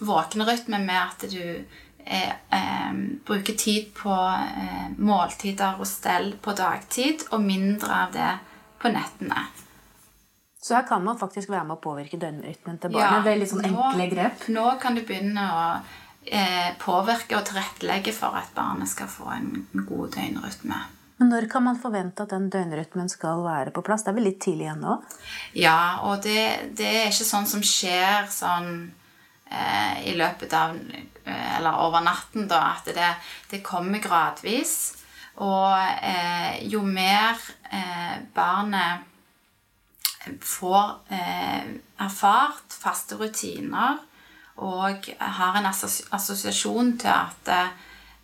våknerytme 0.00 0.80
med 0.80 1.00
at 1.00 1.26
du 1.28 1.42
eh, 1.42 2.94
bruker 3.26 3.58
tid 3.58 3.90
på 3.96 4.14
måltider 4.96 5.80
og 5.80 5.88
stell 5.90 6.32
på 6.42 6.56
dagtid, 6.56 7.26
og 7.30 7.44
mindre 7.44 7.98
av 8.06 8.16
det 8.16 8.30
på 8.80 8.92
nettene. 8.92 9.44
Så 10.62 10.76
her 10.76 10.86
kan 10.86 11.04
man 11.04 11.18
faktisk 11.18 11.50
være 11.50 11.66
med 11.66 11.76
å 11.76 11.82
påvirke 11.82 12.18
døgnrytmen 12.22 12.78
til 12.78 12.92
barnet? 12.94 13.16
Ja, 13.18 13.22
det 13.24 13.32
er 13.32 13.40
litt 13.40 13.50
sånn 13.50 13.64
enkle 13.66 14.08
grep? 14.12 14.44
Nå 14.54 14.66
kan 14.82 14.94
du 14.94 15.02
begynne 15.02 15.46
å 15.50 15.62
eh, 16.22 16.68
påvirke 16.78 17.36
og 17.36 17.48
tilrettelegge 17.48 18.14
for 18.14 18.38
at 18.38 18.52
barnet 18.54 18.90
skal 18.90 19.10
få 19.10 19.26
en 19.34 19.50
god 19.88 20.14
døgnrytme. 20.14 20.78
Men 21.22 21.28
når 21.30 21.44
kan 21.46 21.62
man 21.62 21.76
forvente 21.78 22.24
at 22.24 22.32
den 22.34 22.48
døgnrytmen 22.50 23.06
skal 23.06 23.44
være 23.44 23.70
på 23.70 23.84
plass? 23.86 24.02
Det 24.02 24.10
er 24.10 24.16
vel 24.16 24.24
litt 24.26 24.40
tidlig 24.42 24.66
ennå? 24.72 24.96
Ja, 25.54 26.02
og 26.02 26.24
det, 26.24 26.74
det, 26.74 26.88
er 26.88 27.12
ikke 27.12 27.26
sånn 27.28 27.46
som 27.46 27.62
skjer 27.62 28.26
sånn 28.26 28.72
eh, 29.46 30.00
i 30.10 30.16
løpet 30.18 30.56
av 30.58 30.74
eh, 30.74 31.52
Eller 31.60 31.78
over 31.84 32.02
natten, 32.02 32.48
da. 32.50 32.72
At 32.72 32.90
det, 32.90 33.12
det 33.52 33.62
kommer 33.62 34.02
gradvis. 34.02 34.74
Og 35.46 35.78
eh, 35.78 36.66
jo 36.66 36.82
mer 36.82 37.38
eh, 37.70 38.18
barnet 38.34 39.06
får 40.42 41.14
eh, 41.14 41.70
erfart 42.02 42.74
faste 42.82 43.14
rutiner 43.22 44.02
og 44.58 45.06
har 45.38 45.62
en 45.62 45.70
assosiasjon 45.70 46.96
til 46.98 47.14
at 47.14 47.54
eh, 47.60 47.72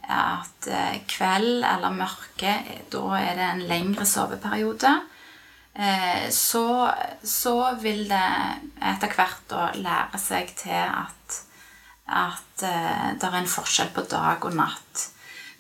at 0.09 0.69
eh, 0.73 1.01
kveld 1.09 1.65
eller 1.69 1.93
mørke, 1.93 2.55
da 2.93 3.03
er 3.19 3.37
det 3.37 3.47
en 3.47 3.67
lengre 3.69 4.07
soveperiode. 4.09 4.93
Eh, 5.75 6.29
så, 6.33 6.89
så 7.23 7.57
vil 7.83 8.07
det 8.09 8.31
etter 8.95 9.13
hvert 9.15 9.55
lære 9.77 10.21
seg 10.23 10.55
til 10.57 10.81
at, 10.81 11.39
at 12.09 12.65
eh, 12.65 13.07
det 13.21 13.29
er 13.29 13.39
en 13.43 13.53
forskjell 13.53 13.93
på 13.95 14.07
dag 14.09 14.49
og 14.49 14.57
natt. 14.57 15.05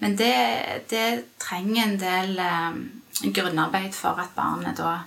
Men 0.00 0.16
det, 0.16 0.34
det 0.88 1.36
trenger 1.42 1.84
en 1.84 1.98
del 2.00 2.36
grunnarbeid 3.34 3.96
for 3.96 4.20
at 4.22 4.30
barnet 4.36 4.78
da 4.78 5.00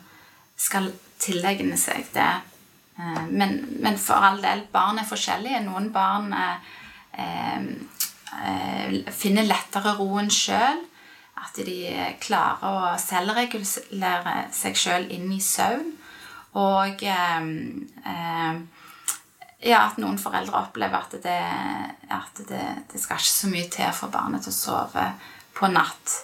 skal 0.60 0.90
tilegne 1.22 1.78
seg 1.80 2.10
det. 2.12 2.34
Men, 3.32 3.56
men, 3.80 3.96
for 3.98 4.20
all 4.20 4.42
del, 4.44 4.66
barn 4.70 5.00
er 5.00 5.08
forskjellige. 5.08 5.64
Noen 5.64 5.88
barn 5.96 6.36
er... 6.36 6.60
finner 9.16 9.48
lettere 9.48 9.96
roen 10.00 10.32
sjøl. 10.34 10.88
At 11.42 11.58
de 11.66 11.78
klarer 12.22 12.62
å 12.68 12.92
selvregulere 13.02 14.36
seg 14.54 14.78
sjøl 14.78 15.08
inn 15.14 15.32
i 15.34 15.40
søvn. 15.42 15.88
Og 16.62 17.02
eh, 17.08 17.46
eh, 18.12 18.60
ja, 19.64 19.80
at 19.86 19.98
noen 20.02 20.20
foreldre 20.22 20.60
opplever 20.60 21.00
at, 21.00 21.16
det, 21.24 21.38
at 22.12 22.42
det, 22.50 22.66
det, 22.92 23.00
skal 23.00 23.22
ikke 23.22 23.32
så 23.32 23.50
mye 23.52 23.70
til 23.72 23.96
for 23.96 24.14
barnet 24.14 24.44
til 24.46 24.54
å 24.54 24.58
sove 24.58 25.06
på 25.58 25.70
natt. 25.72 26.18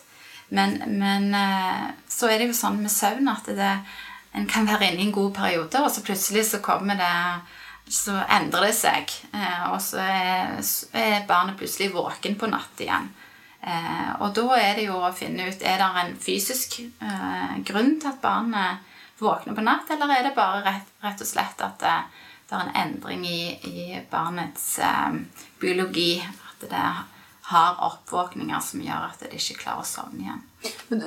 Men, 0.49 0.77
men 0.99 1.31
så 2.07 2.29
er 2.31 2.39
det 2.39 2.49
jo 2.49 2.55
sånn 2.55 2.79
med 2.81 2.91
søvn 2.91 3.27
at 3.31 3.49
det, 3.51 3.71
en 4.37 4.47
kan 4.49 4.67
være 4.67 4.91
inne 4.91 5.01
i 5.01 5.07
en 5.07 5.15
god 5.15 5.33
periode, 5.33 5.81
og 5.81 5.91
så 5.91 6.03
plutselig 6.05 6.45
så 6.51 6.59
kommer 6.63 6.99
det 6.99 7.13
så 7.89 8.17
endrer 8.29 8.67
det 8.67 8.75
seg. 8.75 9.13
Eh, 9.33 9.63
og 9.71 9.79
så 9.83 10.01
er, 10.03 11.25
barnet 11.27 11.57
plutselig 11.59 11.93
våken 11.95 12.37
på 12.39 12.49
natt 12.51 12.83
igjen. 12.83 13.09
Eh, 13.61 14.11
og 14.21 14.31
da 14.37 14.47
er 14.59 14.77
det 14.77 14.87
jo 14.87 14.99
å 15.01 15.13
finne 15.15 15.49
ut 15.49 15.65
er 15.65 15.81
det 15.81 15.89
en 16.03 16.15
fysisk 16.21 16.79
eh, 16.83 17.57
grunn 17.67 17.97
til 17.99 18.11
at 18.11 18.21
barnet 18.23 18.93
våkner 19.17 19.57
på 19.57 19.65
natt, 19.65 19.89
eller 19.91 20.13
er 20.13 20.27
det 20.27 20.35
bare 20.37 20.61
rett, 20.65 20.89
rett 21.01 21.21
og 21.23 21.29
slett 21.29 21.63
at 21.65 21.79
det, 21.81 21.95
det, 22.49 22.53
er 22.53 22.67
en 22.67 22.75
endring 22.83 23.25
i, 23.25 23.41
i 23.65 24.01
barnets 24.11 24.75
biologi? 25.59 26.19
At 26.21 26.67
det 26.69 26.89
har 27.47 27.79
oppvåkninger 27.87 28.59
som 28.61 28.83
gjør 28.83 29.07
at 29.07 29.21
det 29.23 29.37
ikke 29.39 29.61
klarer 29.63 29.81
å 29.85 29.87
sovne 29.87 30.25
igjen. 30.25 30.41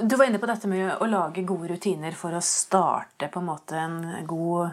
Du 0.09 0.17
var 0.17 0.25
inne 0.27 0.41
på 0.41 0.49
dette 0.49 0.71
med 0.71 0.95
å 0.97 1.07
lage 1.07 1.45
gode 1.45 1.75
rutiner 1.75 2.17
for 2.17 2.33
å 2.33 2.41
starte 2.43 3.29
på 3.29 3.43
en 3.43 3.49
måte 3.51 3.77
en 3.77 3.99
god 4.27 4.73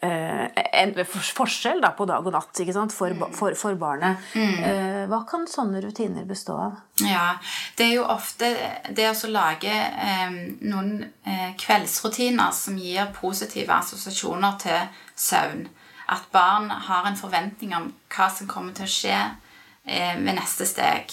en 0.00 0.92
forskjell 1.04 1.80
da, 1.82 1.90
på 1.90 2.06
dag 2.06 2.26
og 2.26 2.34
natt 2.34 2.60
for, 2.94 3.10
mm. 3.10 3.32
for, 3.34 3.54
for, 3.58 3.74
barnet. 3.74 4.22
Mm. 4.34 4.58
Eh, 4.62 5.00
hva 5.10 5.24
kan 5.26 5.46
sånne 5.50 5.80
rutiner 5.82 6.26
bestå 6.28 6.54
av? 6.54 6.76
Ja, 7.02 7.38
Det 7.74 7.88
er 7.88 7.94
jo 7.96 8.04
ofte 8.06 8.52
det 8.94 9.08
å 9.10 9.30
lage 9.32 9.72
eh, 9.74 10.36
noen 10.70 11.02
eh, 11.24 11.50
kveldsrutiner 11.58 12.54
som 12.54 12.78
gir 12.78 13.10
positive 13.16 13.74
assosiasjoner 13.74 14.58
til 14.62 15.02
søvn. 15.16 15.66
At 16.08 16.30
barn 16.32 16.70
har 16.70 17.06
en 17.06 17.18
forventning 17.18 17.74
om 17.76 17.90
hva 18.14 18.28
som 18.32 18.48
kommer 18.48 18.72
til 18.76 18.86
å 18.86 18.92
skje 18.92 19.18
eh, 19.18 20.14
ved 20.14 20.38
neste 20.38 20.66
steg. 20.68 21.10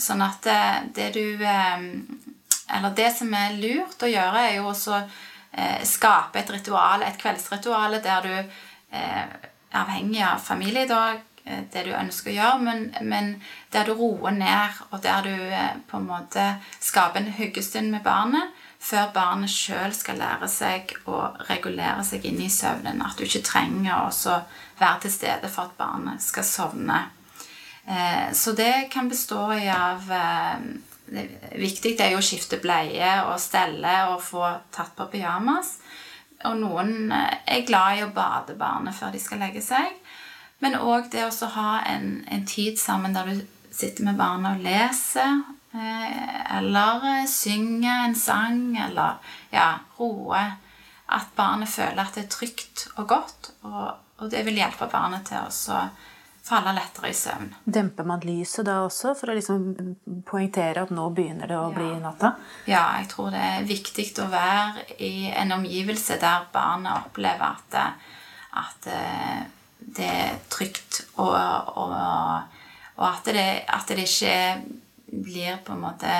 Sånn 0.00 0.24
at 0.24 0.40
det, 0.46 0.62
det 0.96 1.10
du 1.12 1.44
Eller 2.72 2.94
det 2.96 3.10
som 3.12 3.28
er 3.36 3.58
lurt 3.60 4.00
å 4.00 4.08
gjøre, 4.08 4.46
er 4.48 4.54
jo 4.56 4.70
også 4.70 4.96
eh, 4.96 5.20
skape 5.84 6.40
et 6.40 6.50
ritual, 6.50 7.02
et 7.02 7.18
kveldsritual 7.20 7.98
der 8.04 8.24
du 8.24 8.34
eh, 8.96 9.34
avhengig 9.72 10.22
av 10.24 10.40
familie 10.40 10.86
i 10.86 10.88
dag 10.88 11.20
det 11.44 11.84
du 11.86 11.92
ønsker 11.96 12.30
å 12.30 12.34
gjøre, 12.36 12.58
men, 12.62 12.82
men, 13.02 13.32
der 13.74 13.88
du 13.88 13.96
roer 13.98 14.34
ned, 14.36 14.82
og 14.90 15.00
der 15.02 15.26
du 15.26 15.32
eh, 15.34 15.72
på 15.88 15.98
en 15.98 16.06
måte 16.06 16.44
skaper 16.78 17.22
en 17.22 17.32
hyggestund 17.34 17.90
med 17.90 18.04
barnet 18.06 18.52
før 18.82 19.12
barnet 19.14 19.50
sjøl 19.50 19.92
skal 19.94 20.18
lære 20.18 20.48
seg 20.50 20.90
å 21.06 21.18
regulere 21.46 22.02
seg 22.06 22.24
inn 22.26 22.40
i 22.42 22.50
søvnen. 22.50 23.02
At 23.02 23.18
du 23.18 23.22
ikke 23.26 23.44
trenger 23.46 24.08
å 24.08 24.38
være 24.80 25.04
til 25.04 25.14
stede 25.14 25.50
for 25.50 25.68
at 25.68 25.76
barnet 25.78 26.22
skal 26.22 26.46
sovne. 26.46 26.98
Eh, 27.86 28.30
så 28.34 28.54
det 28.58 28.88
kan 28.90 29.10
bestå 29.10 29.48
i 29.54 29.68
av 29.70 30.10
eh, 31.16 31.28
det 31.52 31.60
Viktig 31.60 31.94
er 32.00 32.14
jo 32.14 32.20
å 32.20 32.24
skifte 32.24 32.60
bleie 32.62 33.12
og 33.28 33.40
stelle 33.40 33.96
og 34.12 34.22
få 34.24 34.44
tatt 34.74 34.94
på 34.98 35.08
pyjamas. 35.12 35.76
Og 36.48 36.58
noen 36.58 37.12
eh, 37.12 37.38
er 37.56 37.66
glad 37.68 37.98
i 37.98 38.04
å 38.06 38.12
bade 38.14 38.56
barnet 38.58 38.96
før 38.96 39.14
de 39.14 39.22
skal 39.22 39.42
legge 39.44 39.62
seg. 39.64 39.90
Men 40.62 40.78
òg 40.78 41.10
det 41.10 41.26
å 41.26 41.50
ha 41.56 41.82
en, 41.90 42.22
en, 42.30 42.44
tid 42.46 42.78
sammen 42.78 43.14
der 43.16 43.32
du 43.32 43.42
sitter 43.74 44.06
med 44.06 44.20
barnet 44.20 44.58
og 44.58 44.66
leser. 44.66 45.42
Eller 45.72 47.24
synger 47.26 48.04
en 48.04 48.14
sang, 48.14 48.60
eller 48.78 49.16
ja, 49.50 49.80
roer. 49.98 50.52
At 51.12 51.32
barnet 51.34 51.72
føler 51.72 52.04
at 52.04 52.14
det 52.14 52.26
er 52.26 52.30
trygt 52.30 52.86
og 52.94 53.08
godt. 53.10 53.50
Og, 53.66 53.88
og 54.20 54.30
det 54.30 54.44
vil 54.46 54.60
hjelpe 54.60 54.86
barnet 54.92 55.26
til 55.32 55.42
å 55.42 55.80
falle 56.42 56.72
lettere 56.74 57.10
i 57.10 57.14
søvn. 57.14 57.52
Demper 57.64 58.06
man 58.06 58.22
lyset 58.26 58.66
da 58.66 58.80
også, 58.82 59.14
for 59.18 59.30
å 59.30 59.36
liksom 59.36 59.94
poengtere 60.26 60.82
at 60.82 60.90
nå 60.94 61.06
begynner 61.14 61.50
det 61.50 61.58
å 61.58 61.68
ja. 61.68 61.76
bli 61.76 61.88
natta? 62.02 62.32
Ja, 62.66 62.82
jeg 62.98 63.08
tror 63.12 63.30
det 63.34 63.42
er 63.46 63.68
viktig 63.68 64.08
å 64.24 64.28
være 64.32 64.86
i 65.06 65.30
en 65.30 65.54
omgivelse 65.58 66.18
der 66.22 66.48
barnet 66.54 67.06
opplever 67.06 67.54
at, 67.54 67.78
at 68.58 68.90
eh, 68.90 69.40
det 69.82 70.08
er 70.08 70.36
trygt, 70.50 71.04
og, 71.22 71.34
og, 71.78 71.96
og 72.98 73.08
at, 73.08 73.32
det, 73.34 73.48
at, 73.66 73.88
det, 73.88 74.06
ikke 74.06 75.22
blir 75.22 75.58
på 75.64 75.74
en 75.74 75.82
måte 75.86 76.12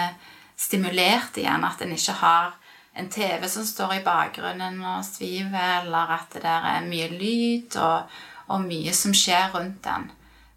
stimulert 0.59 1.39
igjen. 1.39 1.67
At 1.67 1.83
en 1.83 1.95
ikke 1.95 2.19
har 2.23 2.53
en 2.99 3.09
TV 3.11 3.47
som 3.49 3.65
står 3.67 3.97
i 3.97 4.03
bakgrunnen 4.05 4.83
og 4.85 5.07
sviver, 5.07 5.83
eller 5.83 6.19
at 6.19 6.35
det 6.37 6.45
der 6.45 6.69
er 6.77 6.87
mye 6.87 7.09
lyd. 7.11 7.79
og 7.81 8.21
og 8.53 8.67
mye 8.67 8.93
som 8.97 9.15
skjer 9.17 9.53
rundt 9.55 9.83
den. 9.87 10.11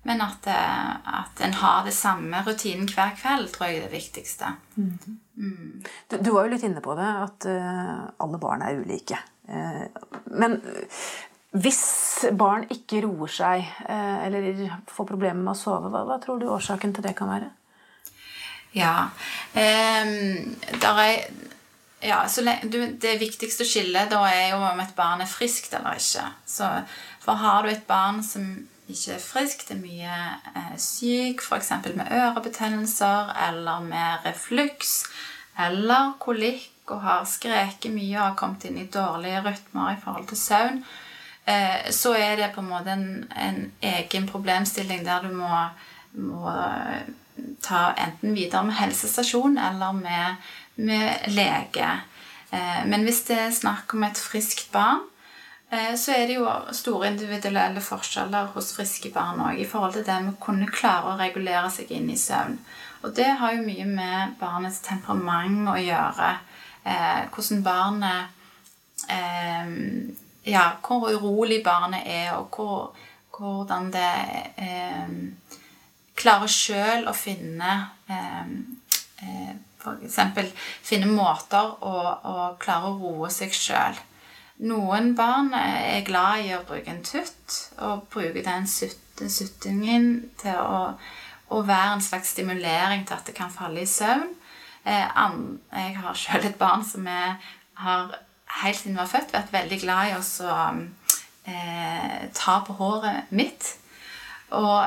Men 0.05 0.21
at, 0.21 0.45
eh, 0.47 0.89
at 1.19 1.39
en 1.41 1.55
har 1.61 1.85
det 1.85 1.93
samme 1.97 2.43
rutinen 2.45 2.89
hver 2.91 3.15
kveld, 3.17 3.49
tror 3.53 3.71
jeg 3.71 3.79
er 3.79 3.87
det 3.87 3.95
viktigste. 3.95 4.51
Mm. 4.75 4.97
Mm. 5.35 5.71
Du, 6.11 6.17
du, 6.19 6.29
var 6.31 6.45
jo 6.45 6.51
litt 6.53 6.65
inne 6.67 6.83
på 6.85 6.93
det, 6.95 7.07
at 7.25 7.47
uh, 7.49 8.03
alle 8.21 8.39
barn 8.39 8.61
er 8.61 8.77
ulike. 8.77 9.17
Uh, 9.49 9.87
men 10.37 10.59
hvis 11.57 11.81
barn 12.37 12.67
ikke 12.69 13.01
roer 13.07 13.33
seg, 13.33 13.65
uh, 13.89 14.21
eller 14.27 14.61
får 14.91 15.09
problemer 15.09 15.41
med 15.41 15.55
å 15.55 15.57
sove, 15.57 15.89
hva, 15.89 16.05
hva, 16.05 16.19
tror 16.21 16.37
du 16.39 16.51
årsaken 16.53 16.93
til 16.93 17.05
det 17.07 17.15
kan 17.17 17.31
være? 17.33 17.49
Ja, 18.75 19.07
um, 19.55 20.55
er 20.69 21.25
ja, 22.05 22.19
lenge, 22.43 22.91
Det 23.01 23.15
viktigste 23.19 23.65
skillet 23.65 24.11
da 24.11 24.21
er 24.29 24.51
jo 24.53 24.59
om 24.61 24.79
et 24.83 24.95
barn 24.97 25.23
er 25.23 25.29
friskt 25.29 25.73
eller 25.73 25.97
ikke. 25.97 26.25
Så, 26.45 26.67
for 27.25 27.41
har 27.41 27.63
du 27.63 27.71
et 27.71 27.85
barn 27.87 28.21
som 28.23 28.45
ikke 28.85 29.15
er 29.15 29.23
friskt, 29.23 29.67
det 29.69 29.79
er 29.79 29.81
mye 29.81 30.17
eh, 30.53 30.75
syk, 30.81 31.41
f.eks. 31.41 31.71
med 31.97 32.11
ørebetennelser 32.13 33.33
eller 33.47 33.81
med 33.85 34.27
refluks 34.27 34.99
eller 35.65 36.13
kolikk 36.21 36.93
og 36.93 37.01
har 37.01 37.25
skreket 37.25 37.93
mye 37.95 38.13
og 38.19 38.27
har 38.27 38.37
kommet 38.37 38.67
inn 38.67 38.77
i 38.77 38.89
dårlige 38.93 39.41
rytmer 39.47 39.95
i 39.95 40.01
forhold 40.03 40.27
til 40.29 40.37
søvn, 40.37 40.83
eh, 41.49 41.89
så 41.89 42.13
er 42.13 42.35
det 42.37 42.51
på 42.53 42.61
en 42.61 42.69
måte 42.69 42.93
en, 42.93 43.07
en 43.33 43.63
egen 43.81 44.29
problemstilling 44.29 45.01
der 45.07 45.25
du 45.25 45.33
må, 45.33 45.63
må 46.13 46.53
ta 47.65 47.87
enten 47.97 48.37
videre 48.37 48.67
med 48.67 48.77
helsestasjon 48.77 49.57
eller 49.57 49.97
med 49.97 50.45
med 50.75 51.09
lege. 51.27 51.89
Eh, 52.51 52.87
men 52.87 53.03
hvis 53.03 53.23
det 53.29 53.37
er 53.39 53.51
snakk 53.55 53.93
om 53.95 54.03
et 54.07 54.19
friskt 54.19 54.71
barn, 54.71 55.03
så 55.97 56.13
er 56.15 56.27
det 56.27 56.37
jo 56.37 56.49
store 56.75 57.09
individuelle 57.11 57.81
forskjeller 57.83 58.51
hos 58.53 58.73
friske 58.75 59.11
barn 59.13 59.41
òg 59.43 59.61
i 59.61 59.67
forhold 59.69 59.95
til 59.97 60.05
det 60.07 60.17
med 60.23 60.35
å 60.35 60.43
kunne 60.43 60.69
klare 60.71 61.13
å 61.13 61.19
regulere 61.19 61.71
seg 61.73 61.91
inn 61.95 62.09
i 62.13 62.17
søvn. 62.19 62.57
Og 63.05 63.13
det 63.17 63.27
har 63.39 63.53
jo 63.53 63.65
mye 63.65 63.85
med 63.89 64.35
barnets 64.39 64.81
temperament 64.85 65.69
å 65.69 65.75
gjøre. 65.79 66.31
Eh, 66.85 67.25
hvordan 67.33 67.65
barnet 67.65 68.31
Ja, 70.45 70.63
hvor 70.81 71.09
urolig 71.09 71.63
barnet 71.65 72.05
er, 72.05 72.31
og 72.37 72.55
hvor, 72.55 72.95
hvordan 73.33 73.89
det 73.93 74.13
klarer 76.15 76.49
sjøl 76.49 77.07
å 77.09 77.13
finne 77.17 77.71
F.eks. 79.85 80.19
finne 80.85 81.09
måter 81.11 81.71
å, 81.85 81.95
å, 82.15 82.35
klare 82.61 82.91
å 82.91 82.97
roe 83.01 83.29
seg 83.33 83.53
sjøl. 83.53 83.97
Noen 84.63 85.15
barn 85.17 85.51
er 85.57 86.05
glad 86.07 86.45
i 86.45 86.53
å 86.55 86.63
bruke 86.63 86.91
en 86.91 87.03
tutt, 87.03 87.55
og 87.83 88.05
bruke 88.13 88.43
den 88.45 88.67
suttingen 88.69 90.07
til 90.39 90.55
å, 90.55 90.79
å, 91.49 91.61
være 91.67 91.97
en 91.97 92.05
slags 92.05 92.31
stimulering 92.31 93.03
til 93.03 93.17
at 93.17 93.27
det 93.27 93.35
kan 93.35 93.51
falle 93.51 93.83
i 93.83 93.89
søvn. 93.89 94.29
Eh, 94.85 95.07
jeg 95.75 95.97
har 95.99 96.19
sjøl 96.19 96.47
et 96.47 96.59
barn 96.59 96.85
som 96.87 97.07
jeg 97.09 97.35
har 97.81 98.15
helt 98.61 98.79
siden 98.79 98.95
vi 98.95 99.01
var 99.01 99.11
født 99.11 99.33
vært 99.33 99.51
veldig 99.53 99.79
glad 99.81 100.11
i 100.11 100.15
å 100.15 100.23
eh, 101.51 102.19
ta 102.37 102.59
på 102.63 102.77
håret 102.79 103.33
mitt. 103.35 103.73
Og 104.55 104.85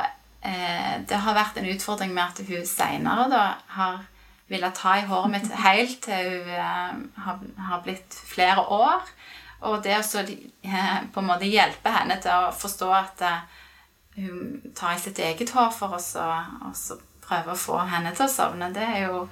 eh, 0.49 0.95
det 1.05 1.25
har 1.27 1.37
vært 1.37 1.59
en 1.61 1.69
utfordring 1.75 2.15
med 2.15 2.25
at 2.25 2.41
hun 2.49 2.65
seinere 2.69 3.43
har 3.75 4.07
ville 4.49 4.71
ta 4.73 4.95
i 4.97 5.05
håret 5.09 5.33
mitt 5.33 5.51
helt 5.67 6.01
til 6.05 6.31
hun 6.33 6.55
eh, 6.57 6.95
har, 7.25 7.43
har, 7.69 7.83
blitt 7.85 8.21
flere 8.33 8.65
år. 8.65 9.05
Og 9.67 9.81
det 9.83 9.97
å 9.99 10.05
så 10.07 10.23
uh, 10.23 10.99
på 11.13 11.23
en 11.23 11.31
måte 11.31 11.51
hjelpe 11.51 11.91
henne 11.91 12.19
til 12.23 12.31
å 12.31 12.53
forstå 12.55 12.91
at 12.95 13.25
uh, 13.27 13.63
hun 14.19 14.73
tar 14.77 14.95
i 14.95 15.03
sitt 15.03 15.19
eget 15.23 15.51
hår 15.55 15.71
for 15.75 15.99
oss 15.99 16.13
og 16.19 17.01
prøve 17.23 17.53
å 17.53 17.61
få 17.61 17.79
henne 17.91 18.15
til 18.17 18.27
å 18.27 18.33
sovne, 18.33 18.71
det 18.75 18.85
er 18.85 19.09
jo 19.09 19.25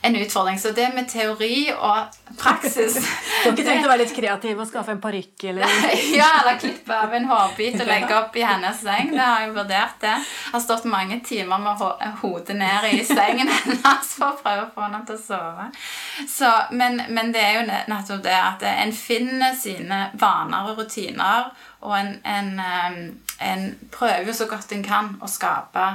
en 0.00 0.16
utfordring. 0.16 0.58
Så 0.58 0.70
det 0.70 0.88
med 0.94 1.08
teori 1.08 1.72
og 1.74 1.96
praksis 2.38 2.94
Du 3.42 3.48
har 3.48 3.54
ikke 3.54 3.64
tenkt 3.66 3.86
å 3.86 3.90
være 3.90 4.02
litt 4.04 4.14
kreativ 4.14 4.60
og 4.60 4.68
skaffe 4.68 4.92
en 4.94 5.00
parykk? 5.02 5.44
Eller? 5.50 5.74
ja, 6.18 6.28
eller 6.40 6.58
klippe 6.60 6.94
av 6.94 7.14
en 7.14 7.26
hårbit 7.30 7.80
og 7.80 7.88
legge 7.88 8.14
opp 8.18 8.36
i 8.38 8.44
hennes 8.46 8.82
seng. 8.82 9.12
Det 9.14 9.22
har 9.22 9.44
jeg 9.44 9.54
vurdert. 9.56 9.96
det. 10.02 10.14
Jeg 10.14 10.54
har 10.54 10.64
stått 10.64 10.86
mange 10.90 11.20
timer 11.26 11.62
med 11.62 11.82
hodet 12.22 12.56
ned 12.58 12.88
i 12.92 13.04
sengen 13.06 13.50
hennes 13.56 14.12
for 14.14 14.30
å 14.30 14.40
prøve 14.42 14.66
å 14.66 14.72
få 14.74 14.86
henne 14.86 15.02
til 15.08 15.18
å 15.18 15.22
sove. 15.22 15.68
Så, 16.28 16.52
men, 16.70 17.02
men, 17.08 17.32
det 17.34 17.42
er 17.42 17.56
jo 17.58 17.64
nettopp 17.70 18.22
det 18.26 18.36
at 18.38 18.66
en 18.70 18.94
finner 18.94 19.56
sine 19.58 20.08
vaner 20.18 20.70
og 20.70 20.82
rutiner, 20.82 21.50
og 21.86 21.94
en, 21.94 22.14
en, 22.26 22.54
en 23.38 23.66
prøver 23.94 24.34
så 24.34 24.48
godt 24.50 24.74
en 24.74 24.86
kan 24.86 25.14
å 25.22 25.30
skape 25.30 25.90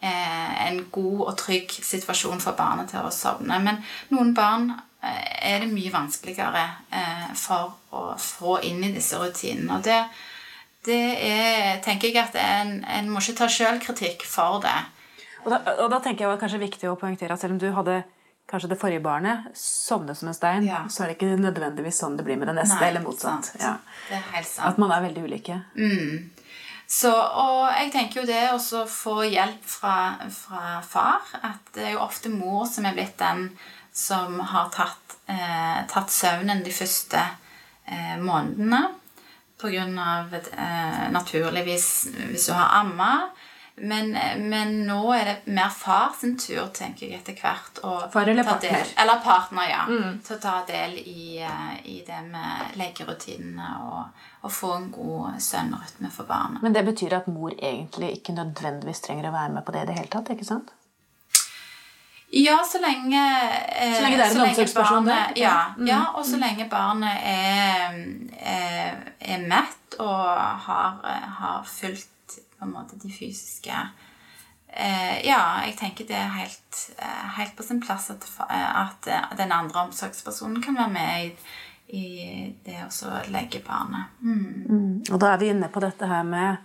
en 0.00 0.84
god 0.94 1.22
og 1.26 1.38
trygg 1.40 1.72
situasjon 1.72 2.42
for 2.42 2.58
barnet 2.58 2.92
til 2.92 3.02
å 3.02 3.14
sovne. 3.14 3.58
Men 3.62 3.80
noen 4.14 4.34
barn 4.36 4.70
eh, 5.02 5.54
er 5.54 5.64
det 5.64 5.72
mye 5.72 5.92
vanskeligere 5.94 6.64
eh, 6.90 7.30
for 7.38 7.78
å 7.90 8.04
få 8.22 8.60
inn 8.68 8.84
i 8.86 8.92
disse 8.94 9.18
rutinene. 9.18 9.78
Og 9.78 9.86
det, 9.86 9.98
det 10.86 11.00
er, 11.30 11.80
tenker 11.84 12.12
jeg 12.12 12.22
at 12.22 12.38
en, 12.42 12.78
en 12.84 13.10
må 13.10 13.22
ikke 13.24 13.40
ta 13.42 13.50
sjølkritikk 13.50 14.26
for 14.28 14.62
det. 14.64 14.78
Og 15.44 15.50
da, 15.54 15.58
og 15.78 15.90
da, 15.90 15.98
tenker 16.04 16.26
jeg 16.26 16.34
det 16.34 16.42
kanskje 16.42 16.62
viktig 16.62 16.90
å 16.90 16.96
poengtere 17.00 17.34
at 17.34 17.42
selv 17.42 17.56
om 17.56 17.60
du 17.62 17.68
hadde 17.74 18.02
kanskje 18.48 18.70
det 18.72 18.78
forrige 18.80 19.04
barnet 19.04 19.50
sovne 19.58 20.14
som 20.16 20.30
en 20.30 20.36
stein, 20.36 20.64
ja. 20.66 20.84
så 20.88 21.04
er 21.04 21.10
det 21.10 21.18
ikke 21.18 21.36
nødvendigvis 21.40 22.00
sånn 22.00 22.16
det 22.16 22.24
blir 22.24 22.38
med 22.40 22.48
det 22.48 22.56
neste, 22.56 22.78
Nei, 22.80 22.88
eller 22.92 23.04
motsatt. 23.04 23.50
Ja. 23.60 23.74
Det 24.08 24.16
er 24.16 24.24
helt 24.32 24.48
sant. 24.48 24.70
At 24.70 24.80
man 24.80 24.94
er 24.94 25.04
veldig 25.04 25.24
ulike. 25.26 25.58
Mm. 25.76 26.30
Så, 26.88 27.10
og 27.12 27.66
jeg 27.76 27.90
tenker 27.92 28.22
jo 28.22 28.28
det 28.28 28.44
å 28.48 28.84
få 28.88 29.18
hjelp 29.28 29.64
fra, 29.68 29.96
fra, 30.32 30.78
far 30.80 31.26
At 31.44 31.74
det 31.74 31.82
er 31.84 31.92
jo 31.98 32.04
ofte 32.06 32.32
mor 32.32 32.64
som 32.70 32.86
er 32.88 32.96
blitt 32.96 33.18
den 33.20 33.50
som 33.92 34.38
har 34.40 34.70
tatt, 34.72 35.18
eh, 35.28 35.82
tatt 35.90 36.12
søvnen 36.14 36.62
de 36.64 36.72
første 36.72 37.20
eh, 37.84 38.16
månedene. 38.22 38.86
Av 39.58 40.34
eh, 40.38 41.04
naturligvis 41.10 41.88
hvis 42.30 42.46
du 42.46 42.52
har 42.54 42.76
amma, 42.78 43.28
men, 43.80 44.10
men, 44.50 44.86
nå 44.86 45.00
er 45.14 45.24
det 45.24 45.52
mer 45.52 45.68
far 45.74 46.14
sin 46.20 46.36
tur, 46.38 46.68
tenker 46.74 47.06
jeg, 47.06 47.20
etter 47.20 47.36
hvert. 47.38 47.80
Far 48.12 48.28
eller 48.28 48.46
partner? 48.46 48.78
Del, 48.78 48.94
eller 49.02 49.20
partner, 49.24 49.68
ja. 49.70 49.84
Mm. 49.88 50.18
Til 50.24 50.36
å 50.36 50.40
ta 50.42 50.54
del 50.68 50.96
i, 51.02 51.38
eh, 51.44 51.76
i 51.92 52.00
det 52.06 52.22
med 52.30 52.78
legerutinene 52.80 53.70
og, 53.86 54.24
og, 54.42 54.50
få 54.52 54.72
en 54.76 54.90
god 54.94 55.38
søvnrytme 55.42 56.10
for 56.14 56.28
barnet. 56.30 56.62
Men 56.64 56.76
det 56.76 56.84
betyr 56.88 57.20
at 57.20 57.30
mor 57.32 57.54
egentlig 57.54 58.18
ikke 58.18 58.36
nødvendigvis 58.36 59.04
trenger 59.06 59.30
å 59.30 59.36
være 59.36 59.54
med 59.58 59.66
på 59.66 59.76
det 59.76 59.86
i 59.86 59.90
det 59.92 59.98
hele 60.00 60.12
tatt? 60.16 60.34
ikke 60.34 60.48
sant? 60.48 60.74
Ja, 62.30 62.58
så 62.60 62.76
lenge 62.82 63.22
eh, 63.72 63.94
Så 63.94 64.02
lenge 64.04 64.18
det 64.18 64.26
er 64.26 64.34
en 64.34 64.44
omsorgsperson? 64.50 65.10
Ja, 65.40 65.56
mm. 65.78 65.88
ja, 65.88 66.02
og 66.12 66.26
så 66.28 66.36
lenge 66.40 66.68
barnet 66.68 67.24
er, 67.24 67.98
er, 68.36 69.02
er 69.16 69.48
mett 69.48 69.96
og 69.98 70.28
har, 70.68 71.00
har 71.40 71.64
fulgt 71.64 72.12
på 72.58 72.66
en 72.66 72.74
måte 72.74 72.98
de 73.00 73.10
fysiske 73.12 73.74
Eh, 74.68 75.26
ja, 75.26 75.40
jeg 75.64 75.76
tenker 75.78 76.06
det 76.08 76.16
er 76.16 76.34
helt, 76.36 76.80
eh, 76.98 77.28
helt 77.38 77.56
på 77.56 77.64
sin 77.64 77.80
plass 77.80 78.10
at, 78.10 78.24
eh, 78.50 78.80
at, 78.80 79.08
den 79.38 79.52
andre 79.52 79.80
omsorgspersonen 79.80 80.62
kan 80.62 80.76
være 80.76 80.92
med 80.92 81.24
i, 81.24 81.98
i 81.98 82.56
det 82.64 82.82
å 82.84 83.14
legge 83.32 83.62
barnet. 83.64 84.12
Mm. 84.20 84.66
Mm. 84.68 84.92
Og 85.10 85.20
da 85.20 85.32
er 85.32 85.40
vi 85.40 85.48
inne 85.54 85.70
på 85.72 85.80
dette 85.80 86.06
her 86.06 86.22
med 86.22 86.56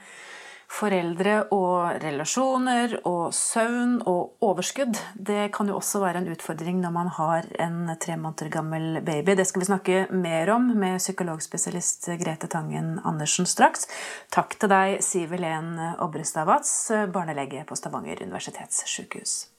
foreldre 0.73 1.35
og 1.53 2.01
relasjoner 2.01 2.95
og 3.09 3.33
søvn 3.35 3.99
og 4.09 4.43
overskudd. 4.43 4.97
Det 5.13 5.51
kan 5.53 5.69
jo 5.69 5.77
også 5.77 6.01
være 6.03 6.23
en 6.23 6.31
utfordring 6.33 6.81
når 6.81 6.95
man 6.95 7.11
har 7.19 7.47
en 7.61 7.93
tre 8.01 8.17
måneder 8.17 8.49
gammel 8.53 8.99
baby. 9.05 9.37
Det 9.37 9.45
skal 9.49 9.63
vi 9.63 9.69
snakke 9.69 10.01
mer 10.11 10.53
om 10.55 10.71
med 10.73 10.99
psykologspesialist 11.03 12.09
Grete 12.23 12.49
Tangen 12.49 12.97
Andersen 13.05 13.49
straks. 13.49 13.87
Takk 14.33 14.57
til 14.57 14.73
deg, 14.73 14.99
Siv 15.05 15.37
Helen 15.37 15.75
Obrestad 16.01 16.49
Watz, 16.49 16.91
barnelege 17.13 17.65
på 17.69 17.77
Stavanger 17.77 18.25
universitetssykehus. 18.25 19.52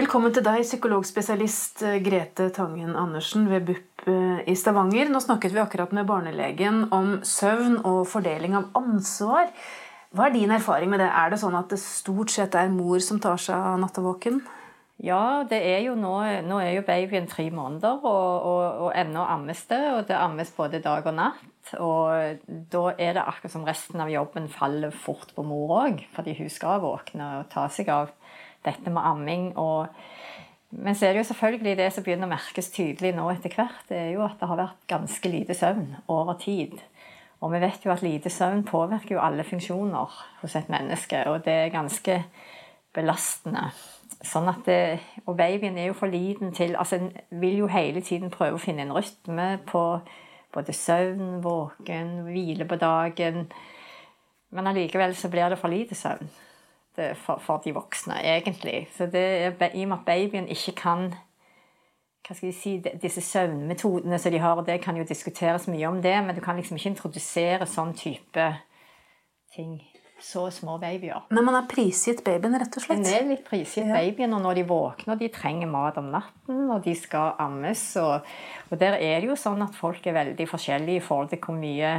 Velkommen 0.00 0.32
til 0.32 0.40
deg, 0.40 0.62
psykologspesialist 0.64 1.82
eh, 1.84 1.98
Grete 2.00 2.46
Tangen 2.56 2.94
Andersen 2.96 3.42
ved 3.50 3.66
BUP 3.68 4.06
eh, 4.08 4.38
i 4.48 4.54
Stavanger. 4.56 5.10
Nå 5.12 5.20
snakket 5.20 5.52
vi 5.52 5.60
akkurat 5.60 5.90
med 5.92 6.06
barnelegen 6.08 6.86
om 6.96 7.18
søvn 7.26 7.74
og 7.82 8.06
fordeling 8.08 8.56
av 8.56 8.70
ansvar. 8.80 9.50
Hva 10.16 10.30
er 10.30 10.34
din 10.38 10.54
erfaring 10.56 10.88
med 10.88 11.02
det? 11.02 11.10
Er 11.10 11.34
det 11.34 11.40
sånn 11.42 11.58
at 11.58 11.68
det 11.74 11.82
stort 11.82 12.32
sett 12.32 12.56
er 12.56 12.72
mor 12.72 12.96
som 13.04 13.20
tar 13.20 13.36
seg 13.44 13.60
av 13.60 13.76
nattevåken? 13.82 14.40
Ja, 15.04 15.42
det 15.50 15.60
er 15.68 15.84
jo 15.84 15.98
nå, 16.00 16.16
nå 16.48 16.62
er 16.64 16.78
jo 16.78 16.86
babyen 16.88 17.28
tre 17.28 17.50
måneder, 17.52 18.00
og, 18.00 18.48
og, 18.54 18.64
og 18.86 18.96
ennå 18.96 19.28
ammes 19.36 19.66
det. 19.68 19.82
Og 19.98 20.08
det 20.08 20.16
ammes 20.16 20.56
både 20.56 20.80
dag 20.80 21.12
og 21.12 21.18
natt. 21.18 21.74
Og 21.76 22.40
da 22.72 22.86
er 22.96 23.18
det 23.18 23.26
akkurat 23.26 23.52
som 23.52 23.68
resten 23.68 24.00
av 24.00 24.08
jobben 24.08 24.48
faller 24.48 24.96
fort 24.96 25.36
på 25.36 25.44
mor 25.44 25.76
òg, 25.82 26.06
fordi 26.16 26.40
hun 26.40 26.48
skal 26.48 26.80
våkne 26.88 27.34
og 27.42 27.50
ta 27.52 27.68
seg 27.68 27.92
av 27.92 28.16
dette 28.64 28.90
med 28.90 29.06
amming. 29.06 29.52
og 29.58 29.88
men 30.70 30.94
så 30.94 31.06
er 31.06 31.12
det 31.12 31.24
jo 31.24 31.30
selvfølgelig 31.32 31.76
det 31.80 31.88
som 31.92 32.04
begynner 32.06 32.28
å 32.28 32.30
merkes 32.30 32.68
tydelig 32.70 33.10
nå 33.16 33.24
etter 33.32 33.54
hvert, 33.56 33.82
det 33.88 33.96
er 33.98 34.10
jo 34.14 34.22
at 34.22 34.36
det 34.38 34.46
har 34.46 34.60
vært 34.60 34.84
ganske 34.90 35.30
lite 35.32 35.54
søvn 35.58 35.96
over 36.06 36.36
tid. 36.38 36.76
Og 37.42 37.50
vi 37.50 37.60
vet 37.62 37.84
jo 37.84 37.90
at 37.90 38.04
lite 38.06 38.30
søvn 38.30 38.62
påvirker 38.68 39.16
jo 39.16 39.22
alle 39.24 39.42
funksjoner 39.44 40.18
hos 40.42 40.54
et 40.54 40.70
menneske, 40.70 41.24
og 41.26 41.42
det 41.42 41.56
er 41.64 41.74
ganske 41.74 42.20
belastende. 42.94 43.70
Sånn 44.22 44.50
at 44.52 44.62
det, 44.66 45.00
Og 45.26 45.36
babyen 45.36 45.78
er 45.78 45.88
jo 45.88 45.96
for 45.96 46.06
liten 46.06 46.52
til 46.52 46.76
altså 46.76 46.96
En 46.96 47.40
vil 47.40 47.56
jo 47.62 47.66
hele 47.66 48.00
tiden 48.00 48.30
prøve 48.30 48.58
å 48.58 48.60
finne 48.60 48.82
en 48.82 48.92
rytme 48.92 49.58
på 49.66 49.82
både 50.52 50.72
søvn, 50.72 51.40
våken, 51.42 52.26
hvile 52.28 52.66
på 52.68 52.76
dagen. 52.76 53.48
Men 54.50 54.66
allikevel 54.66 55.16
så 55.16 55.30
blir 55.30 55.48
det 55.48 55.58
for 55.58 55.72
lite 55.72 55.94
søvn 55.94 56.28
for, 57.18 57.40
for, 57.42 57.62
de 57.64 57.74
voksne, 57.76 58.18
egentlig. 58.22 58.88
Så 58.96 59.08
det 59.10 59.26
er, 59.46 59.68
I 59.74 59.84
og 59.84 59.92
med 59.92 59.98
at 59.98 60.06
babyen 60.06 60.48
ikke 60.48 60.76
kan 60.82 61.10
hva 62.30 62.36
skal 62.36 62.50
jeg 62.50 62.58
si, 62.60 62.72
disse 63.02 63.22
søvnmetodene 63.26 64.18
som 64.20 64.30
de 64.30 64.38
har, 64.38 64.58
og 64.60 64.66
det 64.68 64.76
kan 64.84 64.94
jo 64.94 65.06
diskuteres 65.08 65.64
mye 65.66 65.88
om 65.88 65.96
det, 66.04 66.14
men 66.22 66.36
du 66.36 66.42
kan 66.44 66.58
liksom 66.60 66.76
ikke 66.78 66.92
introdusere 66.92 67.66
sånn 67.66 67.90
type 67.98 68.44
ting. 69.54 69.80
Så 70.20 70.44
små 70.52 70.76
babyer. 70.78 71.24
Men 71.32 71.46
man 71.46 71.56
er 71.56 71.68
prisgitt 71.68 72.20
babyen, 72.26 72.58
rett 72.60 72.76
og 72.76 72.84
slett? 72.84 73.00
Man 73.00 73.08
er 73.08 73.24
litt 73.24 73.42
prisgitt 73.46 73.88
ja. 73.88 73.96
babyen. 73.96 74.34
Og 74.36 74.42
når 74.44 74.58
de 74.58 74.64
våkner, 74.68 75.16
de 75.16 75.30
trenger 75.32 75.70
mat 75.72 75.96
om 75.96 76.10
natten, 76.12 76.58
og 76.68 76.84
de 76.84 76.92
skal 76.98 77.40
ammes. 77.40 77.84
Og, 78.02 78.28
og 78.68 78.82
der 78.82 78.98
er 78.98 79.22
det 79.22 79.30
jo 79.30 79.38
sånn 79.40 79.64
at 79.64 79.78
folk 79.78 80.04
er 80.04 80.18
veldig 80.18 80.46
forskjellige 80.50 81.00
i 81.00 81.06
forhold 81.06 81.32
til 81.32 81.40
hvor 81.40 81.56
mye 81.56 81.94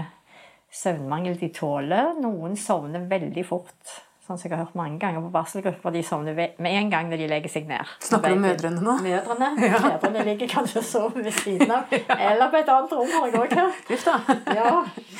søvnmangel 0.72 1.42
de 1.42 1.50
tåler. 1.58 2.14
Noen 2.22 2.54
sovner 2.62 3.10
veldig 3.10 3.46
fort 3.50 3.98
sånn 4.32 4.40
som 4.40 4.48
jeg 4.48 4.56
har 4.56 4.66
hørt 4.66 4.78
mange 4.80 5.00
ganger 5.02 5.24
på 5.26 5.32
barselgrupper, 5.34 5.94
de 5.96 6.02
sovner 6.08 6.38
med 6.38 6.72
en 6.72 6.92
gang 6.92 7.10
når 7.12 7.24
de 7.24 7.30
legger 7.32 7.52
seg 7.52 7.70
ned. 7.70 7.94
Snakker 8.04 8.32
du 8.32 8.38
om 8.38 8.44
mødrene 8.46 8.84
nå? 8.86 8.98
Mødrene. 9.04 9.50
Ja. 9.72 10.24
Ligger 10.32 10.50
kanskje 10.52 10.82
og 10.82 10.86
sover 10.86 11.24
ved 11.26 11.36
siden 11.36 11.72
av. 11.74 11.92
Eller 11.92 12.52
på 12.52 12.60
et 12.62 12.70
annet 12.72 12.94
rom, 12.96 13.10
har 13.16 13.28
jeg 13.28 13.40
òg 13.42 13.56
hørt. 13.60 13.90
Uff 13.96 14.06
da. 14.08 14.18
Ja, 14.62 14.72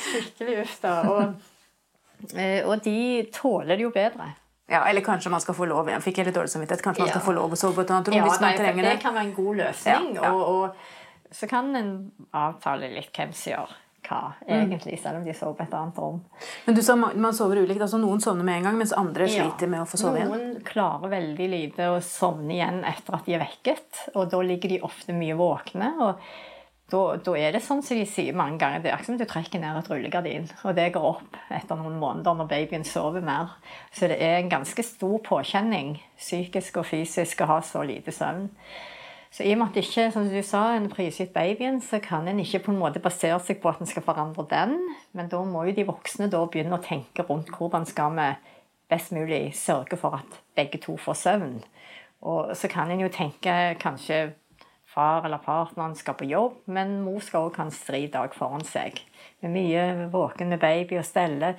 skikkelig 0.06 0.56
uff 0.62 0.78
da. 0.84 0.94
Og, 1.10 2.32
eh, 2.36 2.60
og 2.68 2.84
de 2.86 2.96
tåler 3.34 3.76
det 3.76 3.86
jo 3.86 3.92
bedre. 3.94 4.32
Ja, 4.72 4.86
Eller 4.88 5.04
kanskje 5.04 5.30
man 5.32 5.42
skal 5.44 5.56
få 5.58 5.66
lov. 5.68 5.88
igjen. 5.90 6.02
fikk 6.04 6.22
jeg 6.22 6.30
litt 6.30 6.38
dårlig 6.38 6.54
samvittighet. 6.54 6.84
Kanskje 6.84 7.04
man 7.04 7.12
skal 7.12 7.24
få 7.26 7.36
lov 7.36 7.52
å 7.52 7.58
sove 7.58 7.76
på 7.76 7.84
et 7.84 7.92
annet 7.92 8.08
rom 8.08 8.20
ja, 8.20 8.26
hvis 8.28 8.40
man 8.40 8.50
nei, 8.52 8.58
trenger 8.60 8.86
det. 8.86 8.96
Det 8.96 9.02
kan 9.04 9.16
være 9.18 9.26
en 9.28 9.34
god 9.36 9.62
løsning. 9.62 10.10
Ja, 10.16 10.32
og, 10.32 10.42
og 10.48 11.36
så 11.36 11.48
kan 11.50 11.72
en 11.76 11.92
avtale 12.36 12.92
litt 12.94 13.12
hvem 13.16 13.34
som 13.36 13.52
gjør 13.56 13.74
hva, 14.12 14.34
mm. 14.44 14.52
egentlig, 14.58 15.00
selv 15.00 15.20
om 15.20 15.26
de 15.26 15.34
sover 15.36 15.56
på 15.58 15.66
et 15.66 15.74
annet 15.80 15.98
rom. 16.04 16.20
Men 16.66 16.76
du 16.76 16.82
sa 16.84 16.96
man 17.00 17.34
sover 17.36 17.62
ulikt. 17.64 17.80
altså 17.80 18.00
Noen 18.02 18.22
sovner 18.22 18.46
med 18.46 18.60
en 18.60 18.70
gang, 18.70 18.78
mens 18.84 18.94
andre 18.96 19.28
sliter 19.32 19.72
med 19.72 19.86
å 19.86 19.88
få 19.88 20.00
sove 20.00 20.20
igjen? 20.20 20.32
Noen 20.32 20.62
klarer 20.68 21.12
veldig 21.16 21.50
lite 21.56 21.90
å 21.94 21.98
sovne 22.04 22.56
igjen 22.58 22.82
etter 22.88 23.18
at 23.18 23.28
de 23.28 23.36
er 23.38 23.44
vekket. 23.46 24.06
Og 24.14 24.30
da 24.32 24.42
ligger 24.44 24.76
de 24.76 24.82
ofte 24.86 25.16
mye 25.16 25.38
våkne. 25.38 25.94
og 26.04 26.24
da, 26.92 27.16
da, 27.24 27.34
er 27.40 27.54
det 27.54 27.62
sånn 27.64 27.80
som 27.84 27.96
de 27.96 28.04
sier 28.08 28.36
mange 28.36 28.58
ganger, 28.60 28.82
det 28.82 28.90
er 28.90 28.98
akkurat 28.98 29.08
som 29.14 29.20
du 29.20 29.24
trekker 29.28 29.60
ned 29.62 29.78
et 29.80 29.86
rullegardin, 29.88 30.48
og 30.66 30.74
det 30.76 30.90
går 30.92 31.06
opp 31.08 31.38
etter 31.56 31.78
noen 31.80 31.96
måneder 32.00 32.36
når 32.36 32.50
babyen 32.50 32.84
sover 32.84 33.24
mer. 33.24 33.54
Så 33.96 34.10
det 34.12 34.18
er 34.20 34.36
en 34.40 34.50
ganske 34.52 34.84
stor 34.84 35.22
påkjenning, 35.24 35.94
psykisk 36.20 36.82
og 36.82 36.90
fysisk, 36.90 37.40
å 37.40 37.54
ha 37.54 37.60
så 37.64 37.86
lite 37.88 38.12
søvn. 38.12 38.50
Så 39.32 39.46
i 39.46 39.52
og 39.54 39.62
med 39.62 39.72
at 39.72 39.78
ikke, 39.80 40.10
som 40.12 40.26
du 40.28 40.42
sa, 40.44 40.74
en 40.76 40.90
prisgitt 40.92 41.32
babyen, 41.32 41.80
så 41.80 42.02
kan 42.04 42.26
en 42.28 42.40
ikke 42.42 42.66
på 42.66 42.72
en 42.74 42.80
måte 42.82 43.00
basere 43.00 43.38
seg 43.40 43.62
på 43.62 43.70
at 43.70 43.80
en 43.80 43.88
skal 43.88 44.04
forandre 44.04 44.44
den. 44.50 44.74
Men 45.16 45.30
da 45.32 45.40
må 45.48 45.64
jo 45.64 45.76
de 45.78 45.86
voksne 45.88 46.28
da 46.32 46.42
begynne 46.44 46.76
å 46.76 46.84
tenke 46.84 47.24
rundt 47.24 47.48
hvordan 47.56 47.86
skal 47.88 48.12
vi 48.18 48.26
best 48.92 49.14
mulig 49.16 49.54
sørge 49.56 49.96
for 49.96 50.18
at 50.20 50.36
begge 50.58 50.82
to 50.82 50.98
får 51.00 51.16
søvn. 51.22 51.54
Og 52.28 52.52
så 52.56 52.68
kan 52.68 52.92
en 52.92 53.00
jo 53.00 53.08
tenke 53.12 53.54
kanskje 53.80 54.34
far 54.92 55.24
eller 55.24 55.40
partneren 55.40 55.96
skal 55.96 56.18
på 56.18 56.28
jobb, 56.28 56.58
men 56.68 56.98
mor 57.00 57.22
skal 57.24 57.48
òg 57.48 57.56
ha 57.56 57.64
en 57.64 57.72
stri 57.72 58.04
dag 58.12 58.34
foran 58.36 58.66
seg. 58.68 59.00
Med 59.40 59.54
mye 59.54 60.10
våken 60.12 60.52
med 60.52 60.60
baby 60.60 60.98
og 61.00 61.08
stelle. 61.08 61.54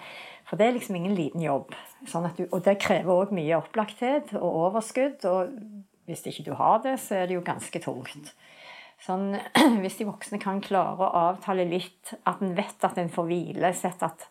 For 0.46 0.60
det 0.60 0.68
er 0.68 0.78
liksom 0.78 1.00
ingen 1.00 1.18
liten 1.18 1.42
jobb. 1.42 1.74
Sånn 2.06 2.30
du, 2.38 2.46
og 2.52 2.62
det 2.68 2.78
krever 2.84 3.16
òg 3.16 3.34
mye 3.34 3.58
opplagthet 3.58 4.36
og 4.38 4.62
overskudd. 4.68 5.26
og 5.26 5.58
hvis 6.08 6.26
ikke 6.30 6.46
du 6.48 6.54
har 6.60 6.82
det, 6.84 6.98
så 7.02 7.22
er 7.22 7.30
det 7.30 7.38
jo 7.38 7.46
ganske 7.46 7.80
tungt. 7.84 8.34
Sånn, 9.04 9.34
hvis 9.84 10.00
de 10.00 10.08
voksne 10.08 10.40
kan 10.42 10.62
klare 10.64 11.04
å 11.04 11.28
avtale 11.30 11.66
litt, 11.68 12.16
at 12.30 12.44
en 12.44 12.56
vet 12.58 12.88
at 12.88 13.00
en 13.00 13.12
får 13.12 13.30
hvile 13.30 13.74
Sett 13.76 14.04
at 14.06 14.28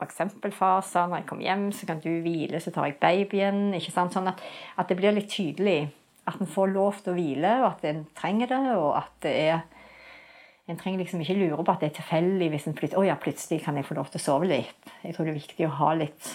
f.eks. 0.00 0.20
far 0.56 0.80
sa 0.86 1.04
når 1.04 1.20
jeg 1.20 1.28
kom 1.28 1.42
hjem, 1.44 1.66
så 1.76 1.88
kan 1.88 2.00
du 2.00 2.08
hvile, 2.24 2.60
så 2.60 2.72
tar 2.72 2.88
jeg 2.88 3.00
babyen. 3.02 3.74
ikke 3.76 3.92
sant? 3.92 4.16
Sånn 4.16 4.30
at, 4.30 4.40
at 4.80 4.88
det 4.88 4.96
blir 4.96 5.12
litt 5.12 5.28
tydelig. 5.32 5.90
At 6.28 6.40
en 6.40 6.48
får 6.48 6.72
lov 6.72 7.02
til 7.02 7.12
å 7.12 7.18
hvile, 7.18 7.52
og 7.60 7.68
at 7.74 7.84
en 7.90 8.06
trenger 8.16 8.48
det. 8.48 8.62
og 8.78 8.94
at 8.96 9.12
det 9.26 9.34
er 9.50 9.60
en 10.70 10.78
trenger 10.78 11.02
liksom 11.02 11.20
ikke 11.24 11.34
lure 11.34 11.64
på 11.66 11.72
at 11.74 11.82
det 11.82 11.88
er 11.90 11.96
tilfeldig 11.98 12.48
hvis 12.52 12.68
en 12.70 12.76
plutselig, 12.78 13.00
oh 13.00 13.08
ja, 13.08 13.16
plutselig 13.18 13.58
kan 13.64 13.76
jeg 13.76 13.88
få 13.88 13.96
lov 13.98 14.12
til 14.12 14.20
å 14.20 14.22
sove 14.22 14.48
litt. 14.48 14.92
Jeg 15.02 15.16
tror 15.16 15.26
det 15.26 15.34
er 15.34 15.40
viktig 15.42 15.66
å 15.66 15.76
ha 15.80 15.96
litt 15.98 16.30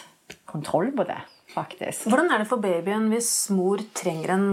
kontroll 0.49 0.91
på 0.97 1.05
det 1.07 1.21
faktisk. 1.55 2.05
Hvordan 2.11 2.31
er 2.33 2.41
det 2.43 2.49
for 2.49 2.61
babyen 2.63 3.07
hvis 3.11 3.29
mor 3.55 3.81
trenger 3.97 4.35
en 4.35 4.47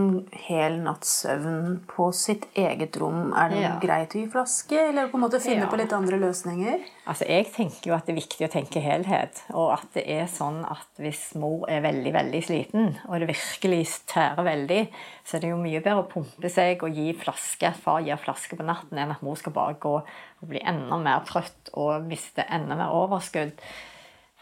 hel 0.47 0.79
natts 0.83 1.23
søvn 1.23 1.81
på 1.91 2.09
sitt 2.17 2.47
eget 2.59 2.97
rom? 3.01 3.33
Er 3.39 3.53
det 3.53 3.61
ja. 3.63 3.73
greit 3.83 4.15
å 4.15 4.21
gi 4.23 4.31
flaske, 4.33 4.79
eller 4.89 5.11
på 5.11 5.19
en 5.19 5.25
måte 5.27 5.43
finne 5.43 5.67
ja. 5.67 5.71
på 5.71 5.81
litt 5.81 5.95
andre 5.97 6.21
løsninger? 6.23 6.81
Altså, 7.03 7.27
Jeg 7.29 7.49
tenker 7.55 7.91
jo 7.91 7.97
at 7.97 8.07
det 8.07 8.15
er 8.15 8.21
viktig 8.21 8.47
å 8.47 8.53
tenke 8.53 8.83
helhet. 8.83 9.43
Og 9.53 9.73
at 9.75 9.89
det 9.97 10.07
er 10.15 10.29
sånn 10.31 10.63
at 10.65 11.03
hvis 11.03 11.33
mor 11.43 11.67
er 11.71 11.85
veldig 11.85 12.15
veldig 12.15 12.43
sliten, 12.47 12.93
og 13.09 13.23
det 13.23 13.31
virkelig 13.33 13.83
tærer 14.11 14.47
veldig, 14.47 14.83
så 15.27 15.37
er 15.37 15.45
det 15.45 15.53
jo 15.53 15.63
mye 15.63 15.83
bedre 15.83 16.05
å 16.05 16.11
pumpe 16.11 16.51
seg 16.53 16.83
og 16.87 16.99
gi 16.99 17.13
flaske. 17.19 17.75
Far 17.83 18.03
gir 18.07 18.21
flaske 18.21 18.59
på 18.59 18.67
natten 18.67 19.01
enn 19.03 19.15
at 19.15 19.25
mor 19.27 19.39
skal 19.41 19.55
bare 19.57 19.79
gå 19.83 19.97
og 20.03 20.51
bli 20.51 20.63
enda 20.67 20.99
mer 21.03 21.25
trøtt 21.27 21.73
og 21.79 22.07
miste 22.07 22.47
enda 22.51 22.79
mer 22.79 22.95
overskudd. 22.95 23.59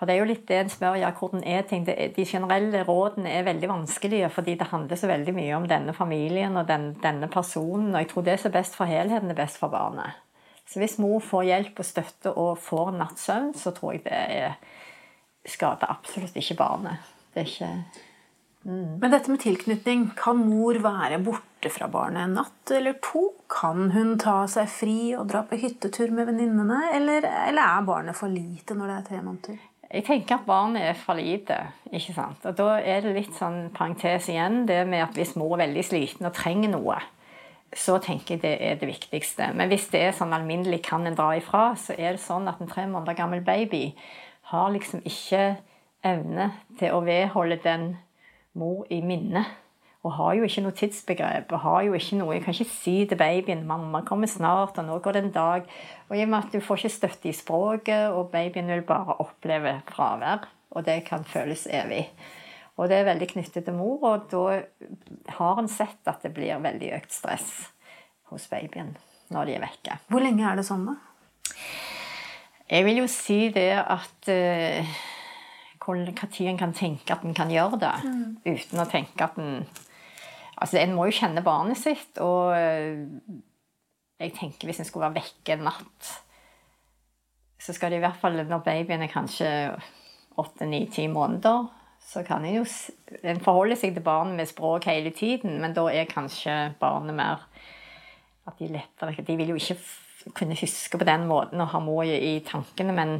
For 0.00 0.08
det 0.08 0.14
er 0.14 0.22
jo 0.22 0.28
litt 0.30 0.46
det 0.48 0.56
en 0.56 0.70
spør 0.72 0.94
ja, 0.96 1.10
hvordan 1.12 1.42
er 1.44 1.66
ting. 1.68 1.82
de 1.84 2.24
generelle 2.24 2.80
rådene 2.88 3.34
er 3.36 3.44
veldig 3.44 3.68
vanskelige, 3.68 4.30
fordi 4.32 4.54
det 4.56 4.70
handler 4.70 4.96
så 4.96 5.10
veldig 5.10 5.34
mye 5.36 5.58
om 5.58 5.66
denne 5.68 5.92
familien 5.92 6.56
og 6.56 6.64
den, 6.70 6.94
denne 7.02 7.28
personen. 7.28 7.90
Og 7.92 8.00
jeg 8.00 8.08
tror 8.08 8.24
det 8.24 8.38
som 8.40 8.48
er 8.48 8.54
best 8.54 8.78
for 8.78 8.88
helheten, 8.88 9.28
er 9.28 9.36
best 9.36 9.60
for 9.60 9.68
barnet. 9.68 10.16
Så 10.64 10.80
hvis 10.80 10.96
mor 11.02 11.20
får 11.20 11.44
hjelp 11.50 11.82
og 11.82 11.88
støtte 11.90 12.32
og 12.32 12.54
får 12.64 12.94
nattsøvn, 12.96 13.52
så 13.60 13.74
tror 13.76 13.98
jeg 13.98 14.06
det 14.06 14.16
er, 14.16 14.56
skader 15.44 15.92
absolutt 15.92 16.40
ikke 16.40 16.56
barnet. 16.56 17.10
Det 17.34 17.42
er 17.42 17.50
ikke 17.50 17.70
mm. 18.64 18.98
Men 19.02 19.12
dette 19.12 19.34
med 19.34 19.44
tilknytning, 19.44 20.10
kan 20.16 20.40
mor 20.40 20.80
være 20.80 21.20
borte 21.26 21.68
fra 21.74 21.90
barnet 21.92 22.24
en 22.24 22.38
natt 22.40 22.72
eller 22.72 22.96
to? 23.04 23.26
Kan 23.52 23.90
hun 23.92 24.16
ta 24.22 24.46
seg 24.48 24.72
fri 24.72 25.00
og 25.12 25.28
dra 25.28 25.44
på 25.44 25.60
hyttetur 25.60 26.08
med 26.08 26.32
venninnene, 26.32 26.86
eller, 26.96 27.28
eller 27.50 27.66
er 27.66 27.90
barnet 27.90 28.16
for 28.16 28.32
lite 28.32 28.78
når 28.78 28.94
det 28.94 28.96
er 28.96 29.10
tre 29.10 29.20
måneder? 29.26 29.66
Jeg 29.90 30.04
tenker 30.06 30.36
at 30.36 30.46
barnet 30.46 30.84
er 30.86 30.98
for 30.98 31.18
lite. 31.18 31.56
ikke 31.92 32.14
sant? 32.14 32.44
Og 32.46 32.56
Da 32.56 32.78
er 32.78 33.00
det 33.00 33.14
litt 33.14 33.34
sånn 33.34 33.70
parentes 33.74 34.28
igjen, 34.28 34.66
det 34.66 34.86
med 34.86 35.02
at 35.02 35.16
hvis 35.18 35.34
mor 35.36 35.56
er 35.56 35.66
veldig 35.66 35.84
sliten 35.84 36.26
og 36.26 36.34
trenger 36.34 36.70
noe, 36.70 37.00
så 37.74 37.98
tenker 37.98 38.34
jeg 38.34 38.42
det 38.42 38.56
er 38.60 38.78
det 38.78 38.88
viktigste. 38.88 39.52
Men 39.54 39.68
hvis 39.68 39.88
det 39.90 40.00
er 40.00 40.14
sånn 40.14 40.34
alminnelig 40.34 40.82
kan 40.86 41.06
en 41.06 41.18
dra 41.18 41.32
ifra, 41.38 41.74
så 41.74 41.94
er 41.98 42.14
det 42.14 42.22
sånn 42.22 42.48
at 42.50 42.60
en 42.60 42.70
tre 42.70 42.86
måneder 42.86 43.18
gammel 43.18 43.42
baby 43.42 43.96
har 44.50 44.70
liksom 44.70 45.02
ikke 45.06 45.56
evne 46.06 46.52
til 46.78 46.94
å 46.94 47.02
vedholde 47.06 47.58
den 47.62 47.96
mor 48.54 48.86
i 48.90 49.00
minnet. 49.02 49.46
Og 50.00 50.14
har 50.16 50.34
jo 50.38 50.46
ikke 50.48 50.62
noe 50.64 50.76
tidsbegrep. 50.76 51.52
og 51.52 51.60
har 51.60 51.82
jo 51.82 51.92
ikke 51.92 52.16
noe, 52.16 52.34
Jeg 52.34 52.42
kan 52.42 52.54
ikke 52.54 52.70
si 52.70 53.06
til 53.06 53.18
babyen 53.18 53.66
'mamma 53.66 54.00
kommer 54.00 54.26
snart', 54.26 54.78
og 54.78 54.84
'nå 54.84 54.98
går 54.98 55.12
det 55.12 55.24
en 55.24 55.32
dag'. 55.32 55.68
Og 56.08 56.16
i 56.16 56.22
og 56.22 56.28
med 56.28 56.38
at 56.38 56.52
du 56.52 56.60
får 56.60 56.76
ikke 56.76 56.88
støtte 56.88 57.28
i 57.28 57.32
språket, 57.32 58.08
og 58.08 58.30
babyen 58.30 58.66
vil 58.66 58.82
bare 58.82 59.20
oppleve 59.20 59.82
fravær. 59.86 60.48
Og 60.70 60.86
det 60.86 61.04
kan 61.04 61.24
føles 61.24 61.68
evig. 61.70 62.08
Og 62.76 62.88
det 62.88 62.96
er 62.96 63.04
veldig 63.04 63.28
knyttet 63.28 63.64
til 63.64 63.74
mor, 63.74 63.98
og 64.02 64.30
da 64.30 64.62
har 65.28 65.58
en 65.58 65.68
sett 65.68 66.06
at 66.06 66.22
det 66.22 66.34
blir 66.34 66.62
veldig 66.62 66.94
økt 66.96 67.12
stress 67.12 67.70
hos 68.30 68.46
babyen 68.48 68.96
når 69.30 69.44
de 69.44 69.54
er 69.54 69.60
vekke. 69.60 69.98
Hvor 70.08 70.22
lenge 70.24 70.46
er 70.46 70.56
det 70.56 70.64
sånn, 70.66 70.86
da? 70.88 70.94
Jeg 72.70 72.86
vil 72.86 73.02
jo 73.02 73.06
si 73.10 73.38
det 73.50 73.72
at 73.82 74.30
uh, 74.30 74.98
Når 75.90 76.08
en 76.46 76.58
kan 76.58 76.72
tenke 76.72 77.12
at 77.12 77.24
en 77.26 77.34
kan 77.34 77.50
gjøre 77.50 77.80
det 77.82 77.94
mm. 78.04 78.26
uten 78.46 78.78
å 78.78 78.86
tenke 78.86 79.26
at 79.26 79.38
en 79.42 79.64
Altså, 80.60 80.78
En 80.78 80.92
må 80.96 81.06
jo 81.08 81.16
kjenne 81.16 81.44
barnet 81.44 81.78
sitt, 81.80 82.18
og 82.20 82.52
uh, 82.52 83.38
jeg 84.20 84.34
tenker 84.36 84.68
hvis 84.68 84.82
en 84.82 84.88
skulle 84.88 85.08
være 85.08 85.22
vekke 85.22 85.56
en 85.56 85.64
natt, 85.70 86.10
så 87.60 87.74
skal 87.76 87.92
det 87.92 88.00
i 88.00 88.04
hvert 88.04 88.20
fall 88.20 88.38
når 88.48 88.64
babyen 88.64 89.04
er 89.04 89.12
kanskje 89.12 89.48
åtte, 90.40 90.68
ni, 90.68 90.84
ti 90.92 91.06
måneder, 91.12 91.68
så 92.10 92.22
kan 92.24 92.44
en 92.44 92.60
jo 92.60 92.64
En 93.22 93.40
forholder 93.44 93.76
seg 93.76 93.92
til 93.94 94.04
barnet 94.04 94.36
med 94.36 94.48
språk 94.48 94.86
hele 94.88 95.10
tiden, 95.12 95.58
men 95.60 95.74
da 95.76 95.84
er 95.92 96.08
kanskje 96.08 96.74
barnet 96.80 97.14
mer 97.14 97.44
At 98.48 98.56
de 98.58 98.70
lettere 98.72 99.24
De 99.26 99.36
vil 99.36 99.52
jo 99.52 99.58
ikke 99.60 99.76
kunne 100.36 100.56
huske 100.56 100.98
på 100.98 101.04
den 101.04 101.26
måten 101.28 101.60
og 101.60 101.70
ha 101.72 101.78
mor 101.80 102.04
i 102.04 102.40
tankene, 102.44 102.92
men 102.92 103.12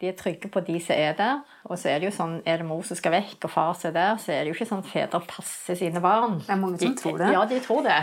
de 0.00 0.08
er 0.08 0.16
trygge 0.16 0.48
på 0.48 0.62
de 0.64 0.78
som 0.80 0.96
er 0.96 1.16
der. 1.18 1.40
Og 1.68 1.78
så 1.78 1.90
er 1.92 2.00
det 2.00 2.08
jo 2.08 2.14
sånn, 2.16 2.38
er 2.48 2.62
det 2.62 2.66
mor 2.68 2.80
som 2.86 2.96
skal 2.96 3.12
vekk, 3.18 3.36
og 3.44 3.52
far 3.52 3.74
som 3.76 3.90
er 3.90 3.96
der, 3.98 4.14
så 4.22 4.32
er 4.32 4.40
det 4.42 4.52
jo 4.52 4.56
ikke 4.56 4.68
sånn 4.70 4.84
at 4.84 4.88
fedre 4.88 5.20
passer 5.28 5.76
sine 5.76 6.00
barn. 6.04 6.38
Det 6.46 6.54
er 6.54 6.62
mange 6.62 6.80
som 6.80 6.94
de, 6.94 7.02
tror 7.02 7.20
det. 7.20 7.28
Ja, 7.34 7.42
de 7.50 7.60
tror 7.64 7.84
det. 7.84 7.98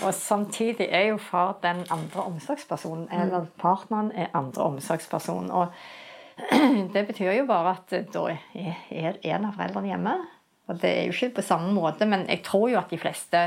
Og 0.00 0.08
samtidig 0.16 0.88
er 0.88 1.10
jo 1.10 1.20
far 1.20 1.58
den 1.64 1.84
andre 1.92 2.24
omsorgspersonen. 2.30 3.10
Eller 3.12 3.50
partneren 3.60 4.10
er 4.16 4.32
andre 4.32 4.70
omsorgsperson. 4.72 5.52
Og 5.52 5.76
Det 6.94 7.04
betyr 7.06 7.36
jo 7.36 7.44
bare 7.46 7.76
at 7.76 7.92
da 8.10 8.24
er 8.32 9.20
en 9.22 9.44
av 9.46 9.54
foreldrene 9.54 9.92
hjemme. 9.92 10.16
Og 10.66 10.80
det 10.80 10.90
er 10.90 11.04
jo 11.06 11.14
ikke 11.14 11.36
på 11.36 11.44
samme 11.46 11.70
måte, 11.76 12.08
men 12.08 12.24
jeg 12.26 12.40
tror 12.46 12.70
jo 12.72 12.80
at 12.80 12.90
de 12.90 12.98
fleste 12.98 13.42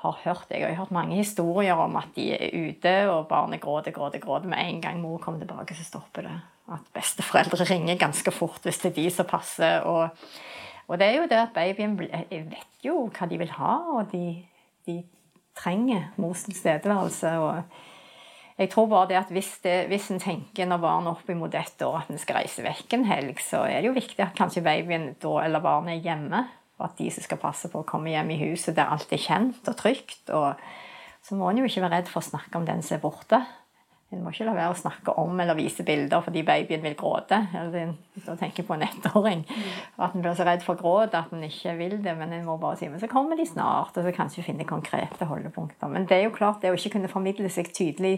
har 0.00 0.16
hørt 0.24 0.46
Jeg 0.50 0.64
har 0.64 0.78
hørt 0.78 0.90
mange 0.90 1.16
historier 1.16 1.76
om 1.76 1.96
at 2.00 2.14
de 2.16 2.30
er 2.32 2.54
ute, 2.56 2.94
og 3.10 3.28
barnet 3.28 3.60
gråter, 3.60 3.92
gråter, 3.92 4.18
gråter. 4.18 4.48
Med 4.48 4.58
en 4.58 4.80
gang 4.80 5.00
mor 5.00 5.18
kommer 5.18 5.40
tilbake, 5.40 5.74
så 5.76 5.84
stopper 5.84 6.22
det. 6.22 6.40
At 6.72 6.88
besteforeldre 6.94 7.64
ringer 7.68 7.98
ganske 7.98 8.30
fort 8.32 8.64
hvis 8.64 8.78
det 8.78 8.92
er 8.92 8.96
de 8.96 9.10
som 9.10 9.28
passer. 9.28 9.84
Og, 9.84 10.08
og 10.88 10.98
det 10.98 11.06
er 11.06 11.16
jo 11.18 11.28
det 11.28 11.42
at 11.42 11.54
babyen 11.54 11.98
vet 12.00 12.84
jo 12.84 13.10
hva 13.12 13.28
de 13.28 13.38
vil 13.38 13.52
ha, 13.58 13.76
og 13.98 14.12
de, 14.12 14.40
de 14.88 15.02
trenger 15.56 16.12
mors 16.16 16.46
tilstedeværelse. 16.48 17.36
og 17.38 17.62
jeg 18.60 18.70
tror 18.70 18.86
bare 18.86 19.08
det 19.08 19.16
at 19.16 19.30
hvis, 19.32 19.54
det, 19.64 19.86
hvis 19.88 20.10
en 20.12 20.20
tenker 20.20 20.68
når 20.68 20.80
barnet 20.82 21.08
er 21.08 21.16
oppimot 21.16 21.54
ett 21.56 21.82
år 21.82 22.02
at 22.02 22.10
en 22.12 22.20
skal 22.20 22.42
reise 22.42 22.64
vekk 22.64 22.92
en 22.92 23.06
helg, 23.08 23.38
så 23.40 23.62
er 23.64 23.80
det 23.80 23.88
jo 23.88 23.96
viktig 23.96 24.20
at 24.20 24.36
kanskje 24.36 24.64
babyen 24.64 25.14
da, 25.22 25.36
eller 25.44 25.64
barnet 25.64 25.94
er 25.94 26.02
hjemme. 26.04 26.42
Og 26.80 26.88
at 26.88 26.98
de 26.98 27.10
som 27.12 27.24
skal 27.24 27.40
passe 27.42 27.68
på, 27.68 27.82
å 27.82 27.88
komme 27.88 28.12
hjem 28.14 28.32
i 28.32 28.40
huset 28.46 28.76
der 28.78 28.90
alt 28.90 29.12
er 29.12 29.20
kjent 29.20 29.68
og 29.68 29.76
trygt. 29.78 30.32
Og 30.32 30.56
så 31.26 31.36
må 31.36 31.50
en 31.50 31.60
jo 31.60 31.68
ikke 31.68 31.84
være 31.84 32.00
redd 32.00 32.08
for 32.10 32.22
å 32.22 32.30
snakke 32.30 32.56
om 32.56 32.68
den 32.68 32.80
som 32.82 32.96
er 32.96 33.04
borte. 33.04 33.42
En 34.10 34.24
må 34.24 34.32
ikke 34.32 34.48
la 34.48 34.56
være 34.56 34.72
å 34.72 34.78
snakke 34.78 35.12
om 35.22 35.38
eller 35.38 35.54
vise 35.54 35.84
bilder 35.86 36.22
fordi 36.24 36.42
babyen 36.42 36.82
vil 36.82 36.96
gråte. 36.98 37.36
Eller 37.54 37.92
da 38.24 38.34
tenker 38.40 38.64
jeg 38.64 38.66
på 38.66 38.74
en 38.74 38.82
ettåring. 38.82 39.44
At 40.02 40.16
en 40.16 40.24
blir 40.24 40.34
så 40.34 40.46
redd 40.48 40.64
for 40.66 40.80
gråt 40.80 41.14
at 41.14 41.30
en 41.36 41.44
ikke 41.46 41.76
vil 41.78 41.94
det. 42.02 42.16
Men 42.18 42.34
en 42.34 42.48
må 42.48 42.56
bare 42.58 42.80
si 42.80 42.88
men 42.90 42.98
så 43.02 43.10
kommer 43.12 43.38
de 43.38 43.46
snart, 43.46 43.94
og 43.94 44.02
så 44.02 44.16
kanskje 44.16 44.46
finne 44.48 44.66
konkrete 44.66 45.28
holdepunkter. 45.30 45.92
Men 45.92 46.08
det 46.10 46.18
er 46.18 46.26
jo 46.26 46.34
klart, 46.34 46.58
det 46.64 46.72
å 46.72 46.80
ikke 46.80 46.96
kunne 46.96 47.12
formidle 47.12 47.52
seg 47.52 47.70
tydelig 47.76 48.16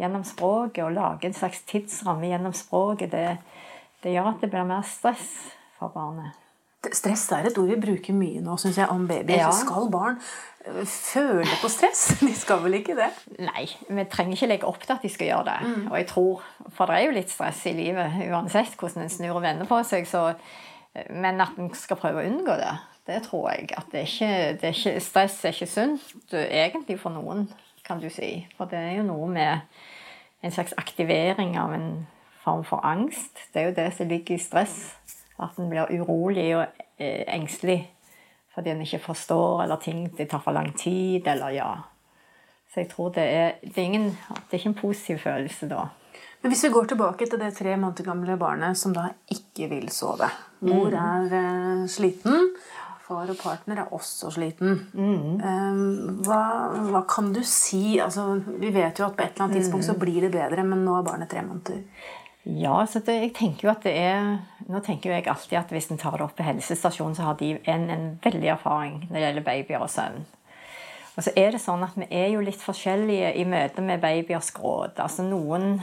gjennom 0.00 0.26
språket 0.28 0.84
og 0.84 0.94
lage 0.96 1.28
en 1.28 1.40
slags 1.40 1.64
tidsramme 1.68 2.28
gjennom 2.28 2.52
språket, 2.56 3.12
det, 3.12 3.26
det 4.04 4.12
gjør 4.12 4.34
at 4.34 4.44
det 4.44 4.52
blir 4.52 4.68
mer 4.68 4.84
stress 4.88 5.32
for 5.78 5.92
barnet. 5.94 6.41
Stress 6.82 7.28
er 7.30 7.46
et 7.46 7.58
ord 7.60 7.68
vi 7.70 7.76
bruker 7.78 8.16
mye 8.16 8.40
nå, 8.42 8.56
syns 8.58 8.80
jeg, 8.80 8.90
om 8.90 9.04
babyer. 9.06 9.44
Ja. 9.44 9.50
Skal 9.54 9.86
barn 9.92 10.16
øh, 10.66 10.82
føle 10.88 11.58
på 11.60 11.70
stress? 11.70 12.08
De 12.26 12.32
skal 12.34 12.62
vel 12.64 12.80
ikke 12.80 12.96
det? 12.98 13.08
Nei, 13.38 13.68
vi 13.86 14.06
trenger 14.10 14.34
ikke 14.34 14.50
legge 14.50 14.70
opp 14.70 14.82
til 14.82 14.96
at 14.96 15.04
de 15.04 15.10
skal 15.12 15.30
gjøre 15.30 15.46
det. 15.46 15.58
Mm. 15.68 15.86
Og 15.92 15.96
jeg 16.00 16.08
tror, 16.10 16.42
For 16.74 16.90
det 16.90 16.98
er 16.98 17.06
jo 17.06 17.16
litt 17.16 17.30
stress 17.30 17.62
i 17.70 17.76
livet 17.78 18.18
uansett 18.26 18.74
hvordan 18.80 19.06
en 19.06 19.12
snur 19.14 19.38
og 19.38 19.44
vender 19.46 19.70
på 19.70 19.78
seg. 19.86 20.08
Så, 20.10 20.24
men 21.10 21.40
at 21.44 21.58
en 21.60 21.70
skal 21.78 22.00
prøve 22.00 22.22
å 22.22 22.32
unngå 22.32 22.58
det, 22.58 22.74
det 23.06 23.22
tror 23.28 23.52
jeg. 23.52 23.70
At 23.78 23.94
det 23.94 24.06
ikke, 24.08 24.32
det 24.58 24.70
er 24.72 24.78
ikke, 24.78 25.06
stress 25.06 25.38
er 25.46 25.54
ikke 25.54 25.70
sunt 25.70 26.38
egentlig 26.42 26.98
for 27.02 27.14
noen 27.14 27.46
kan 27.86 28.02
du 28.02 28.10
si. 28.10 28.34
For 28.58 28.70
det 28.70 28.78
er 28.78 28.96
jo 28.98 29.06
noe 29.06 29.30
med 29.30 29.62
en 30.42 30.54
slags 30.54 30.74
aktivering 30.78 31.56
av 31.58 31.74
en 31.74 31.90
form 32.42 32.64
for 32.66 32.82
angst. 32.86 33.38
Det 33.54 33.62
er 33.62 33.70
jo 33.70 33.76
det 33.78 33.90
som 33.94 34.10
ligger 34.10 34.34
i 34.34 34.42
stress. 34.42 34.78
At 35.42 35.58
en 35.58 35.70
blir 35.70 35.90
urolig 36.00 36.48
og 36.56 36.66
eh, 36.98 37.24
engstelig 37.34 37.80
fordi 38.52 38.68
en 38.68 38.82
ikke 38.84 38.98
forstår, 39.00 39.62
eller 39.64 39.80
ting 39.80 40.04
det 40.16 40.28
tar 40.28 40.42
for 40.44 40.52
lang 40.52 40.74
tid, 40.76 41.24
eller 41.26 41.54
ja. 41.56 41.70
Så 42.68 42.82
jeg 42.82 42.90
tror 42.90 43.08
det 43.16 43.24
er, 43.24 43.54
det 43.64 43.78
er, 43.78 43.86
ingen, 43.86 44.10
det 44.10 44.50
er 44.50 44.60
ikke 44.60 44.72
en 44.74 44.80
positiv 44.82 45.18
følelse 45.24 45.68
da. 45.70 45.86
Men 46.42 46.52
hvis 46.52 46.64
vi 46.64 46.72
går 46.74 46.90
tilbake 46.90 47.26
til 47.30 47.40
det 47.40 47.52
tre 47.54 47.76
måneder 47.76 48.04
gamle 48.04 48.36
barnet 48.36 48.78
som 48.78 48.94
da 48.96 49.06
ikke 49.30 49.68
vil 49.70 49.88
sove 49.94 50.26
Mor 50.66 50.90
mm. 50.90 50.96
er 51.00 51.36
eh, 51.38 51.84
sliten, 51.90 52.50
far 53.06 53.30
og 53.30 53.38
partner 53.38 53.82
er 53.82 53.94
også 53.94 54.30
sliten. 54.34 54.78
Mm. 54.94 56.22
Hva, 56.24 56.42
hva, 56.88 57.02
kan 57.08 57.32
du 57.34 57.40
si? 57.46 57.98
Altså, 58.02 58.40
vi 58.62 58.72
vet 58.74 59.00
jo 59.00 59.08
at 59.08 59.16
på 59.16 59.24
et 59.24 59.34
eller 59.34 59.48
annet 59.48 59.60
tidspunkt 59.60 59.86
så 59.86 59.96
mm. 59.96 60.02
blir 60.02 60.26
det 60.26 60.32
bedre, 60.34 60.64
men 60.66 60.84
nå 60.86 60.96
er 60.98 61.06
barnet 61.06 61.30
tre 61.32 61.42
måneder. 61.46 61.82
Ja, 62.42 62.86
så 62.90 62.98
det, 63.06 63.14
jeg 63.22 63.34
tenker 63.38 63.68
jo 63.68 63.70
at 63.70 63.84
det 63.86 63.92
er 63.94 64.40
Nå 64.66 64.80
tenker 64.82 65.12
jeg 65.12 65.28
alltid 65.30 65.58
at 65.60 65.70
hvis 65.70 65.90
en 65.94 66.00
tar 66.00 66.16
det 66.18 66.24
opp 66.26 66.34
på 66.38 66.46
helsestasjonen, 66.46 67.14
så 67.14 67.28
har 67.28 67.36
de 67.38 67.52
en, 67.70 67.88
en 67.90 68.06
veldig 68.22 68.48
erfaring 68.56 68.96
når 69.08 69.14
det 69.14 69.22
gjelder 69.26 69.46
babyer 69.46 69.84
og 69.84 69.90
søvn. 69.90 70.24
Og 71.12 71.26
så 71.26 71.32
er 71.36 71.52
det 71.52 71.60
sånn 71.62 71.84
at 71.84 71.98
Vi 71.98 72.08
er 72.08 72.32
jo 72.32 72.42
litt 72.42 72.62
forskjellige 72.62 73.34
i 73.38 73.44
møte 73.46 73.84
med 73.84 74.02
babyers 74.02 74.50
gråt. 74.56 74.98
Altså 75.02 75.26
Noen 75.26 75.76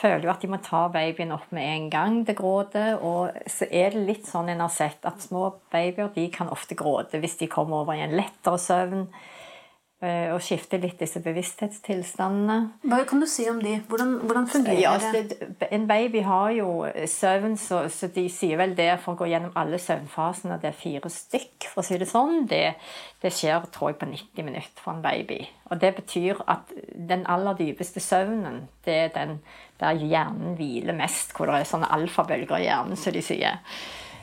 føler 0.00 0.24
jo 0.26 0.32
at 0.32 0.42
de 0.42 0.50
må 0.50 0.60
ta 0.64 0.86
babyen 0.92 1.34
opp 1.36 1.50
med 1.54 1.68
en 1.68 1.90
gang 1.92 2.20
det 2.26 2.38
gråter. 2.38 2.96
Og 3.04 3.36
så 3.50 3.68
er 3.68 3.94
det 3.94 4.06
litt 4.08 4.30
sånn 4.30 4.50
en 4.50 4.64
har 4.64 4.72
sett 4.72 5.04
at 5.06 5.22
små 5.22 5.50
babyer 5.72 6.10
de 6.16 6.26
kan 6.32 6.50
ofte 6.50 6.78
gråte 6.78 7.20
hvis 7.20 7.38
de 7.42 7.50
kommer 7.50 7.84
over 7.84 7.98
i 7.98 8.06
en 8.06 8.16
lettere 8.16 8.58
søvn. 8.58 9.06
Eh, 10.00 10.30
og 10.32 10.38
skifte 10.40 10.78
litt 10.80 10.96
disse 10.96 11.20
bevissthetstilstandene. 11.20 12.54
Hva 12.88 13.02
kan 13.04 13.20
du 13.20 13.26
si 13.28 13.44
om 13.50 13.58
de? 13.60 13.74
Hvordan, 13.84 14.14
hvordan 14.24 14.46
fungerer 14.48 14.78
ja, 14.80 14.94
det? 15.12 15.68
En 15.76 15.84
baby 15.90 16.22
har 16.24 16.54
jo 16.56 16.70
søvn, 17.04 17.58
så, 17.60 17.82
så, 17.92 18.08
de 18.14 18.24
sier 18.32 18.56
vel 18.56 18.72
det 18.78 18.94
for 19.02 19.12
å 19.12 19.20
gå 19.20 19.28
gjennom 19.28 19.52
alle 19.60 19.76
søvnfasene. 19.76 20.56
Det 20.62 20.70
er 20.70 20.78
fire 20.78 21.12
stykk, 21.12 21.68
for 21.68 21.82
å 21.82 21.84
si 21.84 22.00
det 22.00 22.08
sånn. 22.08 22.46
Det, 22.48 22.62
det, 23.20 23.34
skjer 23.36 23.68
tror 23.76 23.92
jeg, 23.92 24.00
på 24.00 24.08
90 24.14 24.48
minutter 24.48 24.86
for 24.86 24.94
en 24.94 25.04
baby. 25.04 25.42
Og 25.68 25.84
det 25.84 25.92
betyr 26.00 26.40
at 26.48 26.72
den 27.12 27.28
aller 27.28 27.60
dypeste 27.60 28.00
søvnen, 28.00 28.62
det 28.88 28.98
er 29.02 29.14
den 29.20 29.36
der 29.84 30.00
hjernen 30.00 30.56
hviler 30.56 30.96
mest, 30.96 31.36
hvor 31.36 31.52
det 31.52 31.60
er 31.60 31.72
sånne 31.74 31.92
alfabølger 32.00 32.56
i 32.56 32.70
hjernen, 32.70 32.96
som 32.96 33.12
de 33.12 33.26
sier. 33.28 33.60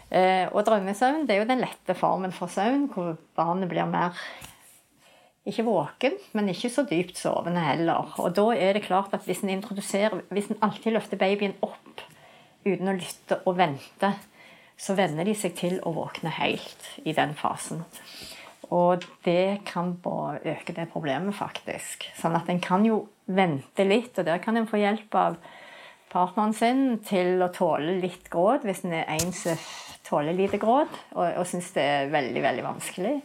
Eh, 0.09 0.49
og 0.49 0.65
drømmesøvn 0.65 1.29
det 1.29 1.37
er 1.37 1.43
jo 1.45 1.49
den 1.53 1.61
lette 1.61 1.93
formen 2.01 2.33
for 2.33 2.49
søvn, 2.49 2.89
hvor 2.89 3.13
barnet 3.37 3.69
blir 3.69 3.85
mer 3.85 4.17
ikke 5.47 5.65
våken, 5.67 6.17
men 6.37 6.51
ikke 6.51 6.71
så 6.73 6.83
dypt 6.87 7.19
sovende 7.19 7.63
heller. 7.63 8.13
Og 8.21 8.35
da 8.37 8.49
er 8.55 8.77
det 8.77 8.85
klart 8.87 9.13
at 9.15 9.25
hvis 9.27 9.43
en 9.45 9.53
introduserer 9.53 10.21
Hvis 10.29 10.51
en 10.51 10.61
alltid 10.61 10.93
løfter 10.93 11.19
babyen 11.19 11.55
opp 11.61 12.03
uten 12.67 12.89
å 12.91 12.95
lytte 12.97 13.39
og 13.45 13.57
vente, 13.57 14.11
så 14.77 14.93
venner 14.97 15.25
de 15.25 15.33
seg 15.37 15.55
til 15.57 15.77
å 15.87 15.93
våkne 15.95 16.33
helt 16.37 16.89
i 17.07 17.13
den 17.15 17.33
fasen. 17.37 17.85
Og 18.75 19.05
det 19.23 19.63
kan 19.65 19.93
bare 20.03 20.41
øke 20.51 20.75
det 20.75 20.89
problemet, 20.91 21.35
faktisk. 21.37 22.09
Sånn 22.19 22.35
at 22.35 22.49
en 22.51 22.59
kan 22.59 22.83
jo 22.85 23.05
vente 23.25 23.85
litt, 23.87 24.17
og 24.19 24.27
der 24.27 24.43
kan 24.43 24.59
en 24.59 24.67
få 24.67 24.81
hjelp 24.81 25.15
av 25.15 25.39
partneren 26.11 26.53
sin 26.55 26.83
til 27.07 27.39
å 27.43 27.51
tåle 27.55 27.97
litt 28.01 28.27
gråt, 28.31 28.67
hvis 28.67 28.83
en 28.83 28.95
er 28.99 29.07
en 29.15 29.31
som 29.35 29.57
tåler 30.07 30.35
lite 30.35 30.59
gråt 30.61 30.93
og, 31.17 31.25
og 31.25 31.43
syns 31.47 31.73
det 31.75 31.83
er 31.83 32.13
veldig, 32.13 32.43
veldig 32.43 32.63
vanskelig. 32.63 33.15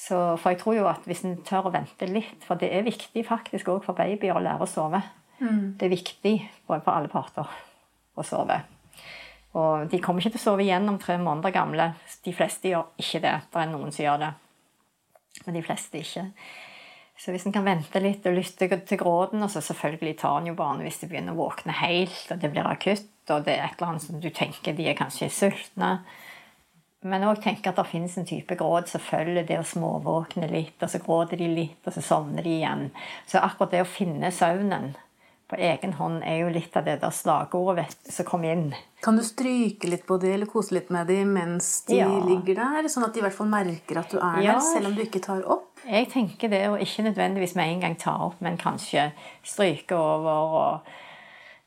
Så, 0.00 0.16
for 0.40 0.54
jeg 0.54 0.60
tror 0.62 0.76
jo 0.78 0.88
at 0.88 1.04
hvis 1.08 1.24
en 1.28 1.36
tør 1.44 1.68
å 1.68 1.72
vente 1.74 2.06
litt 2.08 2.46
For 2.46 2.56
det 2.60 2.70
er 2.72 2.86
viktig 2.86 3.20
faktisk 3.28 3.68
òg 3.68 3.82
for 3.84 3.98
babyer 3.98 4.38
å 4.38 4.40
lære 4.40 4.64
å 4.64 4.70
sove. 4.70 5.02
Mm. 5.40 5.76
Det 5.76 5.86
er 5.86 5.92
viktig 5.92 6.34
både 6.68 6.84
for 6.86 6.94
alle 6.94 7.10
parter 7.12 7.50
å 8.16 8.24
sove. 8.24 8.56
Og 9.58 9.90
de 9.90 10.00
kommer 10.00 10.22
ikke 10.22 10.36
til 10.36 10.42
å 10.42 10.46
sove 10.52 10.64
igjen 10.64 10.88
om 10.88 10.98
tre 11.00 11.18
måneder 11.20 11.52
gamle. 11.54 11.90
De 12.24 12.32
fleste 12.36 12.70
gjør 12.70 12.88
ikke 13.02 13.22
det. 13.24 13.36
Det 13.50 13.60
er 13.60 13.70
noen 13.72 13.92
som 13.92 14.04
gjør 14.06 14.20
det. 14.24 14.32
Men 15.44 15.58
de 15.58 15.64
fleste 15.66 16.00
ikke. 16.00 16.26
Så 17.20 17.34
hvis 17.34 17.44
en 17.44 17.52
kan 17.52 17.66
vente 17.66 18.00
litt 18.00 18.24
og 18.24 18.38
lytte 18.38 18.66
til 18.88 18.98
gråten 19.00 19.44
Og 19.44 19.50
så 19.52 19.60
selvfølgelig 19.60 20.14
tar 20.22 20.38
en 20.40 20.48
jo 20.48 20.56
barnet 20.56 20.86
hvis 20.86 21.02
de 21.02 21.10
begynner 21.10 21.36
å 21.36 21.42
våkne 21.42 21.76
helt, 21.76 22.22
og 22.32 22.40
det 22.40 22.48
blir 22.52 22.68
akutt, 22.68 23.10
og 23.28 23.44
det 23.44 23.58
er 23.58 23.66
et 23.66 23.76
eller 23.76 23.92
annet 23.92 24.06
som 24.06 24.22
du 24.22 24.30
tenker 24.32 24.76
de 24.76 24.88
er 24.88 24.96
kanskje 24.98 25.28
sultne. 25.34 25.90
Men 27.02 27.22
òg 27.24 27.38
tenke 27.40 27.70
at 27.70 27.76
det 27.80 27.86
finnes 27.88 28.16
en 28.20 28.26
type 28.28 28.56
gråt 28.60 28.90
som 28.92 29.00
følger 29.00 29.46
det 29.48 29.56
å 29.58 29.64
småvåkne 29.64 30.50
litt, 30.52 30.76
og 30.84 30.90
så 30.92 30.98
gråter 31.00 31.40
de 31.40 31.46
litt, 31.48 31.78
og 31.86 31.94
så 31.96 32.02
sovner 32.04 32.44
de 32.44 32.58
igjen. 32.58 32.90
Så 33.26 33.40
akkurat 33.40 33.70
det 33.72 33.80
å 33.86 33.88
finne 33.88 34.28
søvnen 34.36 34.92
på 35.50 35.56
egen 35.58 35.94
hånd 35.98 36.20
er 36.22 36.42
jo 36.44 36.50
litt 36.54 36.76
av 36.78 36.84
det 36.86 36.98
der 37.02 37.10
slagordet 37.10 37.88
som 38.06 38.26
kom 38.28 38.44
inn. 38.46 38.68
Kan 39.02 39.16
du 39.16 39.24
stryke 39.26 39.88
litt 39.90 40.04
på 40.06 40.20
dem 40.22 40.36
eller 40.36 40.46
kose 40.46 40.76
litt 40.76 40.92
med 40.94 41.08
dem 41.10 41.32
mens 41.34 41.70
de 41.88 41.96
Ja. 41.96 42.06
ligger 42.06 42.54
der? 42.60 42.86
Sånn 42.92 43.04
at 43.08 43.14
de 43.14 43.18
i 43.18 43.22
hvert 43.24 43.34
fall 43.34 43.48
merker 43.48 43.98
at 43.98 44.10
du 44.10 44.18
er 44.18 44.42
Ja. 44.42 44.52
der, 44.52 44.60
selv 44.60 44.86
om 44.86 44.94
du 44.94 45.00
ikke 45.02 45.22
tar 45.24 45.42
opp? 45.42 45.80
Jeg 45.88 46.10
tenker 46.12 46.48
det 46.50 46.68
å 46.68 46.78
ikke 46.78 47.02
nødvendigvis 47.08 47.56
med 47.56 47.66
en 47.72 47.80
gang 47.80 47.96
ta 47.96 48.12
opp, 48.26 48.36
men 48.40 48.58
kanskje 48.58 49.12
stryke 49.42 49.92
over. 49.96 50.54
og 50.54 50.80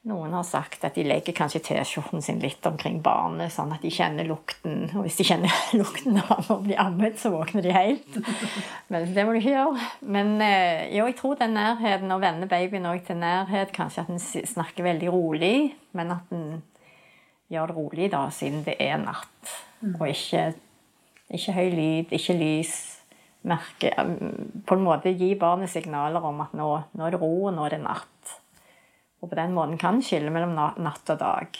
Noen 0.04 0.34
har 0.36 0.44
sagt 0.44 0.82
at 0.84 0.98
de 0.98 1.06
legger 1.08 1.32
kanskje 1.38 1.62
T-skjorten 1.64 2.20
sin 2.24 2.42
litt 2.44 2.66
omkring 2.68 2.98
barnet, 3.04 3.54
sånn 3.56 3.72
at 3.72 3.86
de 3.86 3.92
kjenner 3.94 4.28
lukten. 4.28 4.90
Og 4.98 5.06
hvis 5.06 5.22
de 5.22 5.26
kjenner 5.30 5.54
lukten 5.80 6.20
av 6.20 6.50
å 6.52 6.58
bli 6.66 6.76
ammet, 6.76 7.16
så 7.22 7.32
våkner 7.32 7.64
de 7.64 7.72
helt. 7.72 8.18
Men 8.92 9.08
det 9.16 9.24
må 9.24 9.32
du 9.32 9.40
ikke 9.40 9.54
gjøre. 9.54 9.88
Men 10.04 10.36
eh, 10.44 10.90
jo, 10.98 11.08
jeg 11.08 11.16
tror 11.22 11.40
den 11.40 11.56
nærheten, 11.56 12.12
å 12.12 12.20
vende 12.20 12.52
babyen 12.52 12.90
òg 12.92 13.06
til 13.08 13.22
nærhet, 13.22 13.72
kanskje 13.76 14.04
at 14.04 14.12
en 14.12 14.20
snakker 14.20 14.90
veldig 14.90 15.16
rolig, 15.16 15.56
men 15.96 16.12
at 16.18 16.36
en 16.36 16.60
gjør 17.54 17.72
det 17.72 17.80
rolig, 17.80 18.12
da, 18.12 18.28
siden 18.36 18.68
det 18.68 18.76
er 18.84 19.00
natt. 19.00 19.56
Og 19.94 20.04
ikke, 20.10 20.50
ikke 21.32 21.56
høy 21.62 21.68
lyd, 21.80 22.16
ikke 22.20 22.36
lys. 22.44 22.76
Merke, 23.48 23.96
på 24.68 24.76
en 24.76 24.84
måte 24.84 25.16
gi 25.16 25.32
barnet 25.40 25.72
signaler 25.72 26.28
om 26.28 26.44
at 26.44 26.52
nå, 26.60 26.74
nå 26.92 27.08
er 27.08 27.16
det 27.16 27.24
ro, 27.24 27.36
og 27.48 27.56
nå 27.56 27.72
er 27.72 27.78
det 27.78 27.86
natt. 27.88 28.40
Og 29.24 29.32
på 29.32 29.40
den 29.40 29.56
måten 29.56 29.80
kan 29.80 30.04
skille 30.04 30.32
mellom 30.34 30.54
natt 30.54 31.14
og 31.14 31.20
dag. 31.22 31.58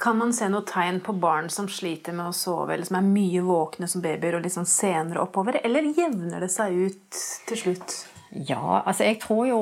Kan 0.00 0.18
man 0.18 0.32
se 0.34 0.48
noe 0.50 0.66
tegn 0.66 0.98
på 1.06 1.14
barn 1.22 1.50
som 1.54 1.68
sliter 1.70 2.14
med 2.16 2.32
å 2.32 2.36
sove, 2.36 2.74
eller 2.74 2.88
som 2.88 2.98
er 2.98 3.06
mye 3.06 3.42
våkne 3.46 3.86
som 3.90 4.02
babyer 4.02 4.36
og 4.36 4.42
litt 4.42 4.56
sånn 4.56 4.68
senere 4.68 5.22
oppover, 5.22 5.60
eller 5.64 5.92
jevner 5.94 6.42
det 6.42 6.50
seg 6.52 6.74
ut 6.74 7.20
til 7.46 7.60
slutt? 7.64 8.00
Ja, 8.30 8.80
altså 8.84 9.08
jeg 9.08 9.18
tror 9.24 9.46
jo 9.48 9.60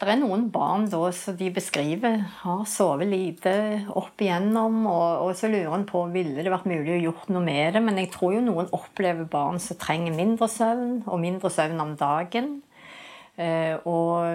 Det 0.00 0.06
er 0.08 0.20
noen 0.20 0.44
barn 0.54 0.84
da 0.88 1.10
som 1.12 1.34
de 1.36 1.48
beskriver 1.52 2.22
har 2.40 2.60
sovet 2.70 3.10
lite 3.10 3.52
opp 3.98 4.22
igjennom, 4.22 4.78
og, 4.88 5.26
og 5.26 5.34
så 5.36 5.50
lurer 5.52 5.74
en 5.76 5.84
på 5.86 6.06
ville 6.14 6.40
det 6.40 6.52
vært 6.54 6.70
mulig 6.70 6.94
å 6.94 7.02
gjort 7.02 7.28
noe 7.34 7.44
med 7.44 7.76
det. 7.76 7.82
Men 7.84 8.00
jeg 8.00 8.08
tror 8.14 8.32
jo 8.32 8.46
noen 8.46 8.72
opplever 8.72 9.28
barn 9.28 9.60
som 9.60 9.76
trenger 9.78 10.16
mindre 10.16 10.48
søvn, 10.48 11.02
og 11.04 11.20
mindre 11.20 11.52
søvn 11.52 11.84
om 11.84 11.92
dagen. 12.00 12.62
Eh, 13.38 13.76
og, 13.88 14.26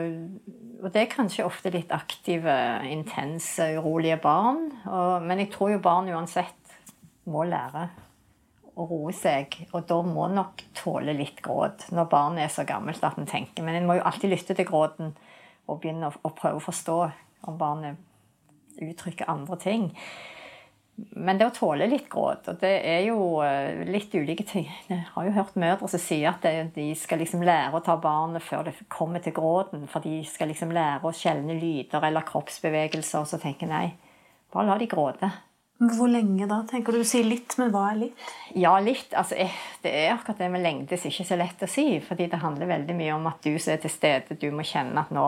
og 0.82 0.88
det 0.94 1.02
er 1.02 1.12
kanskje 1.12 1.46
ofte 1.46 1.72
litt 1.74 1.92
aktive, 1.96 2.56
intense, 2.90 3.68
urolige 3.80 4.18
barn. 4.24 4.70
Og, 4.88 5.26
men 5.26 5.44
jeg 5.44 5.52
tror 5.54 5.76
jo 5.76 5.84
barn 5.84 6.10
uansett 6.14 6.76
må 7.30 7.46
lære 7.50 7.90
å 8.76 8.86
roe 8.90 9.14
seg, 9.16 9.54
og 9.72 9.86
da 9.88 10.02
må 10.04 10.28
nok 10.32 10.66
tåle 10.76 11.14
litt 11.16 11.40
gråt 11.44 11.88
når 11.96 12.10
barnet 12.12 12.44
er 12.46 12.52
så 12.52 12.66
gammelt 12.68 13.04
at 13.08 13.20
en 13.20 13.30
tenker. 13.30 13.64
Men 13.64 13.80
en 13.80 13.88
må 13.88 13.96
jo 14.00 14.06
alltid 14.08 14.34
lytte 14.34 14.58
til 14.58 14.68
gråten 14.68 15.14
og 15.66 15.80
begynne 15.80 16.12
å, 16.12 16.18
å 16.28 16.34
prøve 16.36 16.60
å 16.60 16.66
forstå 16.66 16.98
om 17.50 17.60
barnet 17.60 18.82
uttrykker 18.84 19.32
andre 19.32 19.58
ting. 19.62 19.88
Men 20.96 21.36
det 21.40 21.50
å 21.50 21.54
tåle 21.56 21.90
litt 21.92 22.06
gråt, 22.12 22.46
og 22.48 22.60
det 22.62 22.72
er 22.88 23.02
jo 23.10 23.42
eh, 23.44 23.82
litt 23.90 24.14
ulike 24.16 24.46
ting 24.48 24.70
Jeg 24.92 25.02
har 25.12 25.26
jo 25.28 25.34
hørt 25.36 25.58
mødre 25.60 25.90
som 25.92 26.00
sier 26.00 26.30
at 26.32 26.46
de 26.76 26.86
skal 26.96 27.20
liksom 27.20 27.44
lære 27.44 27.76
å 27.76 27.84
ta 27.84 27.98
barnet 28.00 28.44
før 28.44 28.64
det 28.70 28.78
kommer 28.92 29.24
til 29.24 29.36
gråten. 29.36 29.84
For 29.92 30.06
de 30.06 30.22
skal 30.30 30.52
liksom 30.54 30.72
lære 30.76 31.04
å 31.04 31.16
skjelne 31.16 31.58
lyder 31.60 32.08
eller 32.08 32.24
kroppsbevegelser. 32.28 33.26
Og 33.26 33.28
så 33.28 33.42
tenker 33.42 33.72
nei, 33.72 33.90
bare 34.56 34.70
la 34.70 34.80
de 34.80 34.88
gråte. 34.92 35.32
Hvor 35.76 36.08
lenge 36.08 36.48
da? 36.48 36.62
tenker 36.70 36.96
Du 36.96 37.04
Du 37.04 37.08
sier 37.08 37.28
litt, 37.28 37.58
men 37.60 37.74
hva 37.74 37.90
er 37.92 37.98
litt? 38.06 38.30
Ja, 38.56 38.78
litt. 38.80 39.12
Altså, 39.12 39.36
det 39.84 39.92
er 39.92 40.14
akkurat 40.14 40.40
det 40.40 40.48
med 40.54 40.64
lengde 40.64 40.96
som 40.96 41.12
ikke 41.12 41.28
så 41.28 41.36
lett 41.36 41.66
å 41.66 41.68
si. 41.68 42.00
Fordi 42.00 42.30
det 42.32 42.40
handler 42.40 42.72
veldig 42.72 42.96
mye 42.96 43.18
om 43.18 43.28
at 43.28 43.44
du 43.44 43.60
som 43.60 43.76
er 43.76 43.84
til 43.84 43.92
stede, 43.92 44.40
du 44.40 44.48
må 44.56 44.64
kjenne 44.64 45.04
at 45.04 45.12
nå 45.12 45.28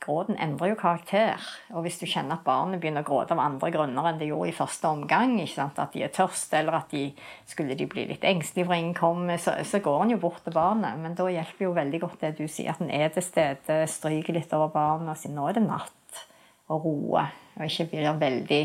Gråten 0.00 0.38
endrer 0.40 0.70
jo 0.70 0.76
karakter. 0.80 1.42
Og 1.76 1.84
hvis 1.84 1.98
du 2.00 2.06
kjenner 2.08 2.38
at 2.38 2.44
barnet 2.46 2.80
begynner 2.80 3.04
å 3.04 3.08
gråte 3.08 3.34
av 3.36 3.42
andre 3.42 3.68
grunner 3.74 4.06
enn 4.08 4.20
det 4.20 4.30
gjorde 4.30 4.48
i 4.48 4.56
første 4.56 4.88
omgang, 4.88 5.34
at 5.42 5.80
de 5.92 6.04
er 6.06 6.14
tørste, 6.14 6.56
eller 6.56 6.78
at 6.78 6.94
de 6.94 7.10
skulle 7.48 7.76
de 7.76 7.88
bli 7.90 8.06
litt 8.08 8.24
engstelige 8.24 8.70
for 8.70 8.78
ingen 8.78 8.96
kommer, 8.96 9.36
så, 9.36 9.58
så 9.60 9.82
går 9.84 10.06
en 10.06 10.14
jo 10.14 10.22
bort 10.22 10.40
til 10.46 10.56
barnet. 10.56 10.96
Men 11.02 11.18
da 11.18 11.28
hjelper 11.28 11.66
jo 11.66 11.76
veldig 11.76 12.00
godt 12.06 12.24
det 12.24 12.32
du 12.40 12.46
sier, 12.48 12.72
at 12.72 12.80
en 12.80 12.94
er 12.96 13.12
til 13.12 13.26
stede, 13.26 13.82
stryker 13.92 14.38
litt 14.38 14.56
over 14.56 14.72
barnet 14.72 15.12
og 15.12 15.20
sier 15.20 15.36
nå 15.36 15.50
er 15.50 15.60
det 15.60 15.66
natt, 15.68 16.24
og 16.72 16.88
roer. 16.88 17.36
Og 17.58 17.68
ikke 17.68 17.90
blir 17.92 18.16
veldig 18.16 18.64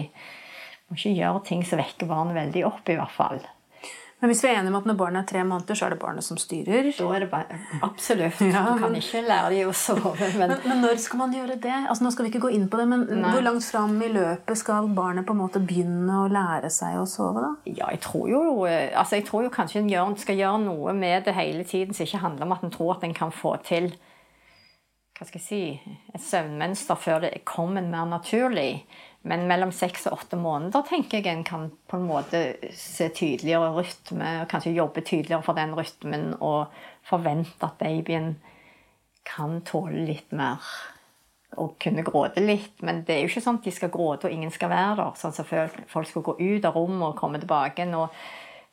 Må 0.85 0.93
ikke 0.93 1.15
gjøre 1.17 1.39
ting 1.47 1.63
som 1.65 1.79
vekker 1.81 2.05
barnet 2.05 2.37
veldig 2.37 2.61
opp, 2.67 2.85
i 2.93 2.95
hvert 2.95 3.11
fall. 3.15 3.39
Men 4.25 4.31
hvis 4.33 4.39
vi 4.41 4.47
er 4.49 4.55
enige 4.57 4.71
om 4.73 4.79
at 4.79 4.87
når 4.89 4.95
barnet 4.97 5.19
er 5.19 5.25
tre 5.29 5.41
måneder, 5.45 5.77
så 5.77 5.85
er 5.85 5.93
det 5.93 5.99
barnet 6.01 6.25
som 6.25 6.37
styrer. 6.41 6.87
Da 6.97 7.09
er 7.13 7.21
det 7.21 7.27
bare 7.29 7.59
Absolutt. 7.85 8.39
Ja, 8.41 8.63
du 8.73 8.79
kan 8.81 8.95
ikke 8.97 9.21
lære 9.21 9.51
dem 9.53 9.69
å 9.69 9.75
sove, 9.77 10.29
men 10.39 10.49
Men, 10.49 10.63
men 10.65 10.81
når 10.81 10.97
skal 11.03 11.19
man 11.19 11.35
gjøre 11.35 11.59
det? 11.61 11.75
Altså 11.83 12.07
Nå 12.07 12.11
skal 12.15 12.25
vi 12.25 12.31
ikke 12.33 12.41
gå 12.47 12.51
inn 12.57 12.65
på 12.71 12.79
det, 12.81 12.87
men 12.89 13.03
Nei. 13.05 13.35
hvor 13.35 13.45
langt 13.45 13.67
fram 13.69 13.93
i 14.01 14.09
løpet 14.09 14.57
skal 14.57 14.89
barnet 14.97 15.27
på 15.29 15.35
en 15.35 15.41
måte 15.43 15.61
begynne 15.61 16.23
å 16.23 16.25
lære 16.31 16.73
seg 16.73 16.97
å 16.97 17.05
sove? 17.05 17.43
da? 17.45 17.51
ja, 17.69 17.91
jeg 17.93 18.01
tror 18.01 18.25
jo 18.31 18.41
eh, 18.65 18.89
altså 18.97 19.19
jeg 19.19 19.27
tror 19.29 19.45
jo 19.45 19.53
kanskje 19.53 19.83
en 19.83 19.93
gjør, 19.93 20.17
skal 20.17 20.41
gjøre 20.41 20.63
noe 20.65 20.97
med 20.97 21.29
det 21.29 21.37
hele 21.37 21.69
tiden 21.69 21.93
som 21.93 22.07
ikke 22.07 22.23
handler 22.25 22.49
om 22.49 22.57
at 22.57 22.65
en 22.65 22.73
tror 22.73 22.95
at 22.95 23.05
en 23.05 23.13
kan 23.13 23.33
få 23.33 23.53
til 23.67 23.91
hva 25.15 25.23
skal 25.23 25.39
jeg 25.39 25.45
si, 25.45 25.93
et 26.11 26.23
søvnmønster 26.23 26.97
før 26.99 27.21
det 27.23 27.45
kommer 27.47 27.85
mer 27.87 28.09
naturlig. 28.09 28.81
Men 29.25 29.47
mellom 29.49 29.71
seks 29.73 30.05
og 30.05 30.19
åtte 30.19 30.37
måneder 30.37 30.83
tenker 30.85 31.17
jeg 31.17 31.31
en 31.31 31.45
kan 31.47 31.69
på 31.89 31.97
en 31.97 32.05
måte 32.05 32.41
se 32.77 33.07
tydeligere 33.09 33.71
rytme, 33.73 34.33
og 34.43 34.49
kanskje 34.51 34.75
jobbe 34.75 35.01
tydeligere 35.01 35.41
for 35.45 35.57
den 35.57 35.73
rytmen 35.73 36.35
og 36.45 36.75
forvente 37.09 37.65
at 37.65 37.79
babyen 37.79 38.35
kan 39.25 39.63
tåle 39.65 40.05
litt 40.05 40.35
mer. 40.35 40.61
Og 41.57 41.77
kunne 41.81 42.03
gråte 42.05 42.43
litt. 42.43 42.81
Men 42.85 43.01
det 43.07 43.15
er 43.15 43.23
jo 43.23 43.31
ikke 43.31 43.45
sånn 43.47 43.61
at 43.61 43.65
de 43.65 43.73
skal 43.73 43.93
gråte 43.93 44.27
og 44.27 44.33
ingen 44.35 44.51
skal 44.53 44.69
være 44.69 44.97
der. 44.99 45.17
Sånn 45.17 45.33
som 45.33 45.47
folk 45.47 46.09
skal 46.09 46.25
gå 46.25 46.35
ut 46.41 46.67
av 46.67 46.75
rommet 46.75 47.07
og 47.07 47.17
komme 47.17 47.41
tilbake. 47.41 47.87
Nå, 47.89 48.05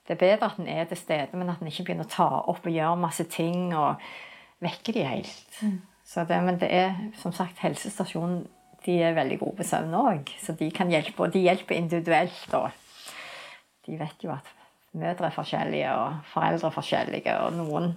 det 0.08 0.16
er 0.16 0.24
bedre 0.24 0.50
at 0.50 0.58
en 0.60 0.68
er 0.68 0.88
til 0.90 1.00
stede, 1.00 1.38
men 1.38 1.52
at 1.52 1.62
en 1.62 1.70
ikke 1.70 1.86
begynner 1.86 2.08
å 2.08 2.12
ta 2.12 2.28
opp 2.42 2.66
og 2.66 2.74
gjøre 2.74 2.98
masse 3.00 3.24
ting 3.30 3.70
og 3.70 4.02
vekke 4.62 4.96
de 4.98 5.06
helt. 5.06 5.62
Så 6.04 6.26
det, 6.28 6.42
men 6.44 6.58
det 6.60 6.68
er 6.74 6.98
som 7.22 7.32
sagt 7.32 7.62
helsestasjonen 7.62 8.42
de 8.86 8.96
er 9.02 9.16
veldig 9.16 9.38
gode 9.40 9.58
på 9.60 9.66
søvn 9.66 9.94
òg, 9.98 10.32
så 10.42 10.54
de 10.58 10.70
kan 10.74 10.90
hjelpe. 10.90 11.22
Og 11.24 11.34
de 11.34 11.44
hjelper 11.44 11.78
individuelt. 11.78 12.56
Og 12.58 12.70
de 13.86 13.98
vet 14.00 14.24
jo 14.26 14.32
at 14.34 14.48
mødre 14.98 15.28
er 15.28 15.36
forskjellige, 15.36 15.92
og 15.96 16.32
foreldre 16.32 16.68
er 16.68 16.76
forskjellige. 16.76 17.36
Og 17.46 17.56
noen 17.60 17.92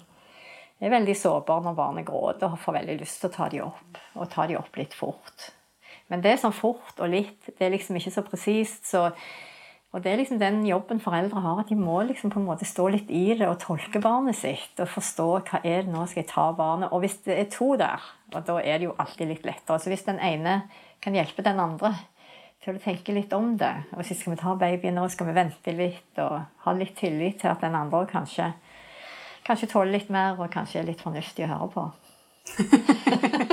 er 0.79 0.93
veldig 0.93 1.15
sårbare 1.17 1.65
når 1.67 1.77
barnet 1.77 2.07
gråter 2.07 2.51
og 2.51 2.61
får 2.61 2.79
veldig 2.79 2.97
lyst 3.01 3.21
til 3.21 3.31
å 3.31 3.35
ta 3.35 3.49
dem 3.51 3.67
opp. 3.67 4.01
Og 4.15 4.31
ta 4.31 4.47
dem 4.49 4.61
opp 4.61 4.79
litt 4.79 4.95
fort. 4.95 5.49
Men 6.11 6.21
det 6.21 6.35
er 6.35 6.41
sånn 6.41 6.53
fort 6.53 6.99
og 7.01 7.09
litt, 7.09 7.49
det 7.57 7.65
er 7.65 7.73
liksom 7.73 7.97
ikke 7.97 8.13
så 8.13 8.23
presist. 8.25 8.83
Så, 8.91 9.07
og 9.95 10.03
det 10.03 10.11
er 10.11 10.17
liksom 10.19 10.39
den 10.41 10.57
jobben 10.67 10.99
foreldre 10.99 11.39
har, 11.39 11.61
at 11.61 11.69
de 11.71 11.75
må 11.79 12.01
liksom 12.03 12.31
på 12.33 12.41
en 12.41 12.47
måte 12.49 12.67
stå 12.67 12.89
litt 12.91 13.11
i 13.15 13.29
det 13.39 13.47
og 13.47 13.61
tolke 13.61 14.01
barnet 14.03 14.35
sitt. 14.35 14.73
Og 14.83 14.89
forstå 14.91 15.27
hva 15.47 15.61
er 15.61 15.85
det 15.85 15.93
nå 15.93 16.01
skal 16.11 16.25
jeg 16.25 16.31
ta 16.33 16.49
barnet. 16.57 16.91
Og 16.91 16.99
hvis 17.05 17.15
det 17.23 17.37
er 17.39 17.47
to 17.53 17.69
der, 17.79 18.03
og 18.33 18.43
da 18.43 18.57
er 18.59 18.81
det 18.81 18.89
jo 18.89 18.97
alltid 18.99 19.31
litt 19.31 19.47
lettere. 19.47 19.79
Så 19.79 19.93
hvis 19.93 20.03
den 20.03 20.19
ene 20.19 20.65
kan 20.99 21.15
hjelpe 21.15 21.45
den 21.47 21.63
andre 21.63 21.93
til 22.65 22.75
å 22.75 22.83
tenke 22.83 23.15
litt 23.15 23.31
om 23.37 23.53
det, 23.61 23.71
og 23.95 24.03
så 24.03 24.19
skal 24.19 24.35
vi 24.35 24.41
ta 24.43 24.57
babyen 24.59 24.99
nå, 24.99 25.07
skal 25.13 25.31
vi 25.31 25.37
vente 25.39 25.77
litt 25.79 26.19
og 26.25 26.41
ha 26.65 26.75
litt 26.75 26.97
tillit 26.99 27.39
til 27.39 27.53
at 27.53 27.63
den 27.63 27.79
andre 27.79 28.03
kanskje 28.11 28.51
Kanskje 29.45 29.67
tåler 29.69 29.91
litt 29.93 30.07
mer 30.09 30.39
og 30.41 30.49
kanskje 30.49 30.79
er 30.79 30.87
litt 30.87 31.03
fornuftig 31.05 31.45
å 31.45 31.51
høre 31.51 31.67
på. 31.75 31.83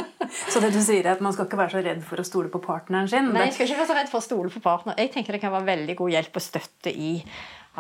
Så 0.32 0.60
det 0.62 0.72
du 0.74 0.80
sier 0.80 1.04
er 1.04 1.14
at 1.16 1.24
man 1.24 1.34
skal 1.34 1.48
ikke 1.48 1.60
være 1.60 1.74
så 1.74 1.82
redd 1.84 2.04
for 2.06 2.22
å 2.22 2.26
stole 2.26 2.52
på 2.52 2.60
partneren 2.64 3.10
sin? 3.10 3.28
Nei, 3.34 3.48
jeg 3.48 3.56
skal 3.56 3.68
ikke 3.68 3.80
være 3.82 3.90
så 3.90 3.98
redd 3.98 4.12
for 4.12 4.22
å 4.22 4.26
stole 4.26 4.52
på 4.52 4.62
partner. 4.64 4.96
Jeg 5.00 5.12
tenker 5.14 5.36
det 5.36 5.42
kan 5.42 5.54
være 5.54 5.68
veldig 5.72 5.98
god 5.98 6.14
hjelp 6.16 6.38
og 6.40 6.44
støtte 6.44 6.92
i 6.92 7.12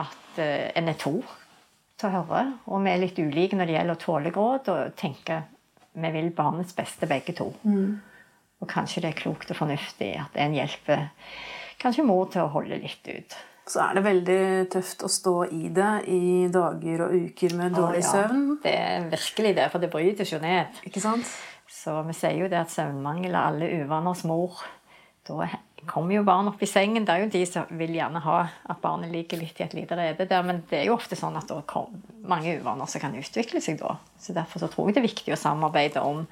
at 0.02 0.40
eh, 0.42 0.68
en 0.78 0.90
er 0.92 0.98
to 1.00 1.16
til 2.00 2.08
å 2.08 2.12
høre. 2.18 2.44
Og 2.68 2.84
vi 2.84 2.92
er 2.92 3.02
litt 3.02 3.20
ulike 3.20 3.58
når 3.58 3.70
det 3.70 3.76
gjelder 3.78 3.98
å 3.98 4.02
tåle 4.02 4.34
gråt, 4.34 4.72
og 4.72 4.96
tenke 4.98 5.42
vi 5.92 6.10
vil 6.14 6.32
barnets 6.36 6.74
beste 6.76 7.08
begge 7.08 7.34
to. 7.36 7.50
Og 8.62 8.68
kanskje 8.70 9.02
det 9.04 9.12
er 9.12 9.18
klokt 9.18 9.50
og 9.52 9.58
fornuftig 9.58 10.12
at 10.22 10.36
en 10.40 10.54
hjelper 10.56 11.08
kanskje 11.82 12.06
mor 12.06 12.28
til 12.32 12.44
å 12.44 12.52
holde 12.54 12.78
litt 12.80 13.08
ut. 13.10 13.34
Så 13.68 13.78
er 13.84 13.94
det 13.94 14.02
veldig 14.02 14.42
tøft 14.72 15.04
å 15.06 15.08
stå 15.10 15.34
i 15.54 15.68
det 15.74 15.90
i 16.10 16.48
dager 16.50 17.04
og 17.04 17.12
uker 17.28 17.54
med 17.58 17.76
dårlig 17.76 18.02
søvn 18.02 18.16
ja. 18.18 18.28
søvn. 18.28 18.46
Det 18.64 18.72
er 18.74 19.06
virkelig 19.12 19.52
det, 19.58 19.66
for 19.70 19.84
det 19.84 19.90
brytes 19.92 20.32
jo 20.32 20.40
ned. 20.42 20.80
Ikke 20.88 21.02
sant? 21.02 21.30
Så 21.72 21.94
vi 22.06 22.14
sier 22.16 22.44
jo 22.44 22.50
det 22.52 22.60
at 22.60 22.72
søvnmangel 22.72 23.32
er 23.32 23.48
alle 23.48 23.68
uvaners 23.82 24.26
mor. 24.28 24.60
Da 25.26 25.46
kommer 25.88 26.14
jo 26.14 26.24
barn 26.26 26.50
opp 26.50 26.60
i 26.62 26.68
sengen. 26.68 27.06
Det 27.06 27.14
er 27.14 27.24
jo 27.24 27.30
de 27.32 27.42
som 27.48 27.70
vil 27.78 27.94
gjerne 27.96 28.22
ha 28.22 28.38
at 28.44 28.82
barnet 28.82 29.12
ligger 29.12 29.40
litt 29.40 29.58
i 29.58 29.64
et 29.64 29.76
lite 29.76 29.96
rede 29.98 30.26
der. 30.28 30.44
Men 30.46 30.62
det 30.70 30.82
er 30.82 30.90
jo 30.90 30.98
ofte 30.98 31.18
sånn 31.18 31.38
at 31.38 31.48
det 31.48 31.58
er 31.58 31.96
mange 32.28 32.58
uvaner 32.60 32.90
som 32.90 33.02
kan 33.02 33.16
utvikle 33.18 33.62
seg 33.64 33.80
da. 33.80 33.96
Så 34.20 34.36
derfor 34.36 34.62
så 34.62 34.70
tror 34.70 34.90
jeg 34.90 34.98
det 34.98 35.02
er 35.02 35.08
viktig 35.08 35.34
å 35.34 35.40
samarbeide 35.40 36.04
om 36.06 36.26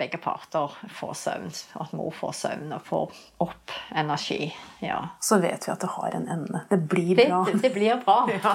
begge 0.00 0.16
parter 0.22 0.72
får 0.96 1.14
søvn. 1.20 1.50
At 1.82 1.92
mor 1.92 2.10
får 2.16 2.32
søvn 2.38 2.72
og 2.72 2.82
får 2.86 3.18
opp 3.44 3.74
energi. 4.00 4.46
Ja. 4.80 5.00
Så 5.20 5.36
vet 5.42 5.66
vi 5.68 5.72
at 5.74 5.82
det 5.84 5.90
har 5.96 6.16
en 6.16 6.28
ende. 6.32 6.62
Det 6.70 6.78
blir 6.88 7.14
bra. 7.18 7.42
Det, 7.48 7.58
det 7.66 7.72
blir 7.74 8.00
bra. 8.04 8.18
Ja. 8.40 8.54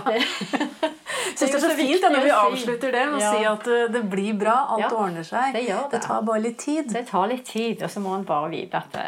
Jeg 1.25 1.49
syns 1.49 1.51
det 1.51 1.57
er 1.57 1.63
så 1.65 1.75
fint 1.77 2.03
når 2.13 2.23
vi 2.23 2.31
avslutter 2.31 2.91
det 2.93 3.01
med 3.11 3.17
å 3.19 3.31
si 3.33 3.45
at 3.49 3.67
eh, 3.67 3.87
det 3.91 4.01
blir 4.09 4.37
bra. 4.39 4.55
Alt 4.75 4.85
Ja, 4.85 4.91
ordner 4.95 5.25
seg. 5.27 5.53
det 5.55 5.65
gjør 5.65 5.81
det. 5.89 5.97
det 5.97 6.01
tar 6.05 6.21
bare 6.27 6.43
litt 6.45 6.59
tid. 6.61 6.91
Det 6.93 7.01
tar 7.09 7.27
litt 7.31 7.45
tid, 7.49 7.83
og 7.83 7.91
så 7.91 8.03
må 8.03 8.13
en 8.15 8.23
bare 8.27 8.49
vite 8.53 8.79
at 8.79 8.93
det, 8.95 9.05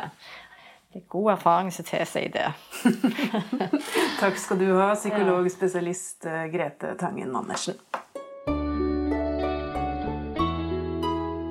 det 0.94 1.02
er 1.02 1.06
god 1.14 1.32
erfaring 1.38 1.72
som 1.72 1.88
tilsier 1.88 2.34
det. 2.34 2.48
Takk 4.22 4.38
skal 4.42 4.60
du 4.62 4.68
ha, 4.76 4.90
psykologspesialist 4.98 6.26
eh, 6.30 6.46
Grete 6.54 6.96
Tangen 7.00 7.36
Andersen. 7.38 7.78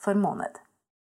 for 0.00 0.14
måned. 0.14 0.69